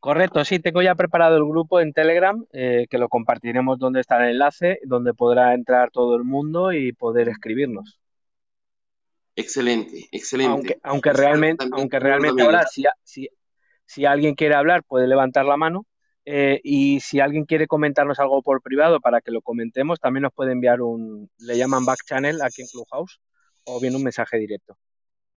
Correcto, 0.00 0.44
sí, 0.44 0.58
tengo 0.58 0.82
ya 0.82 0.96
preparado 0.96 1.36
el 1.36 1.44
grupo 1.44 1.80
en 1.80 1.92
Telegram, 1.92 2.44
eh, 2.52 2.86
que 2.90 2.98
lo 2.98 3.08
compartiremos 3.08 3.78
donde 3.78 4.00
está 4.00 4.16
el 4.18 4.32
enlace, 4.32 4.80
donde 4.82 5.14
podrá 5.14 5.54
entrar 5.54 5.92
todo 5.92 6.16
el 6.16 6.24
mundo 6.24 6.72
y 6.72 6.92
poder 6.92 7.28
escribirnos. 7.28 8.00
Excelente, 9.36 10.08
excelente. 10.10 10.80
Aunque, 10.82 11.12
realmente, 11.12 11.64
aunque 11.70 12.00
realmente 12.00 12.42
ahora, 12.42 12.66
si, 12.66 12.84
si, 13.04 13.28
si 13.86 14.04
alguien 14.04 14.34
quiere 14.34 14.56
hablar, 14.56 14.82
puede 14.82 15.06
levantar 15.06 15.44
la 15.44 15.56
mano. 15.56 15.86
Eh, 16.24 16.60
y 16.62 17.00
si 17.00 17.20
alguien 17.20 17.44
quiere 17.44 17.66
comentarnos 17.66 18.20
algo 18.20 18.42
por 18.42 18.62
privado 18.62 19.00
para 19.00 19.20
que 19.20 19.32
lo 19.32 19.42
comentemos, 19.42 19.98
también 20.00 20.22
nos 20.22 20.32
puede 20.32 20.52
enviar 20.52 20.80
un, 20.80 21.30
le 21.38 21.56
llaman 21.58 21.84
back 21.84 22.00
channel 22.06 22.40
aquí 22.42 22.62
en 22.62 22.68
Clubhouse, 22.68 23.20
o 23.64 23.80
bien 23.80 23.96
un 23.96 24.04
mensaje 24.04 24.38
directo. 24.38 24.76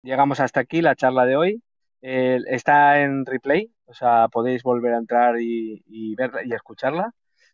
Llegamos 0.04 0.39
hasta 0.39 0.60
aquí 0.62 0.82
la 0.82 0.95
charla 0.95 1.26
de 1.26 1.36
hoy. 1.38 1.63
Está 2.02 3.02
en 3.02 3.26
replay, 3.26 3.71
o 3.86 3.93
sea, 3.93 4.28
podéis 4.30 4.62
volver 4.63 4.93
a 4.93 4.98
entrar 5.00 5.36
y, 5.41 6.15
verla 6.15 6.41
y 6.45 6.54
escucharla. 6.54 7.12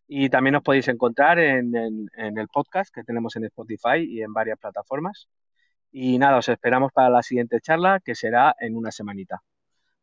Y 0.08 0.30
también 0.30 0.54
nos 0.54 0.64
podéis 0.64 0.90
encontrar 0.90 1.40
en, 1.40 1.74
en 2.18 2.38
el 2.38 2.48
podcast 2.50 2.94
que 2.94 3.04
tenemos 3.04 3.36
en 3.38 3.46
Spotify 3.46 4.00
y 4.00 4.22
en 4.22 4.34
varias 4.34 4.60
plataformas. 4.60 5.30
Y 5.92 6.18
nada, 6.18 6.38
os 6.38 6.50
esperamos 6.50 6.92
para 6.94 7.10
la 7.10 7.24
siguiente 7.24 7.62
charla, 7.62 8.02
que 8.04 8.16
será 8.16 8.56
en 8.60 8.76
una 8.76 8.92
semanita. 8.92 9.42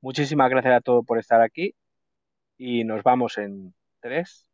Muchísimas 0.01 0.49
gracias 0.51 0.75
a 0.77 0.81
todos 0.81 1.05
por 1.05 1.19
estar 1.19 1.43
aquí 1.43 1.75
y 2.59 2.83
nos 2.83 3.05
vamos 3.05 3.39
en 3.39 3.73
3, 4.01 4.51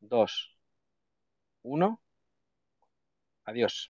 2, 0.00 0.56
1. 1.62 2.00
Adiós. 3.44 3.92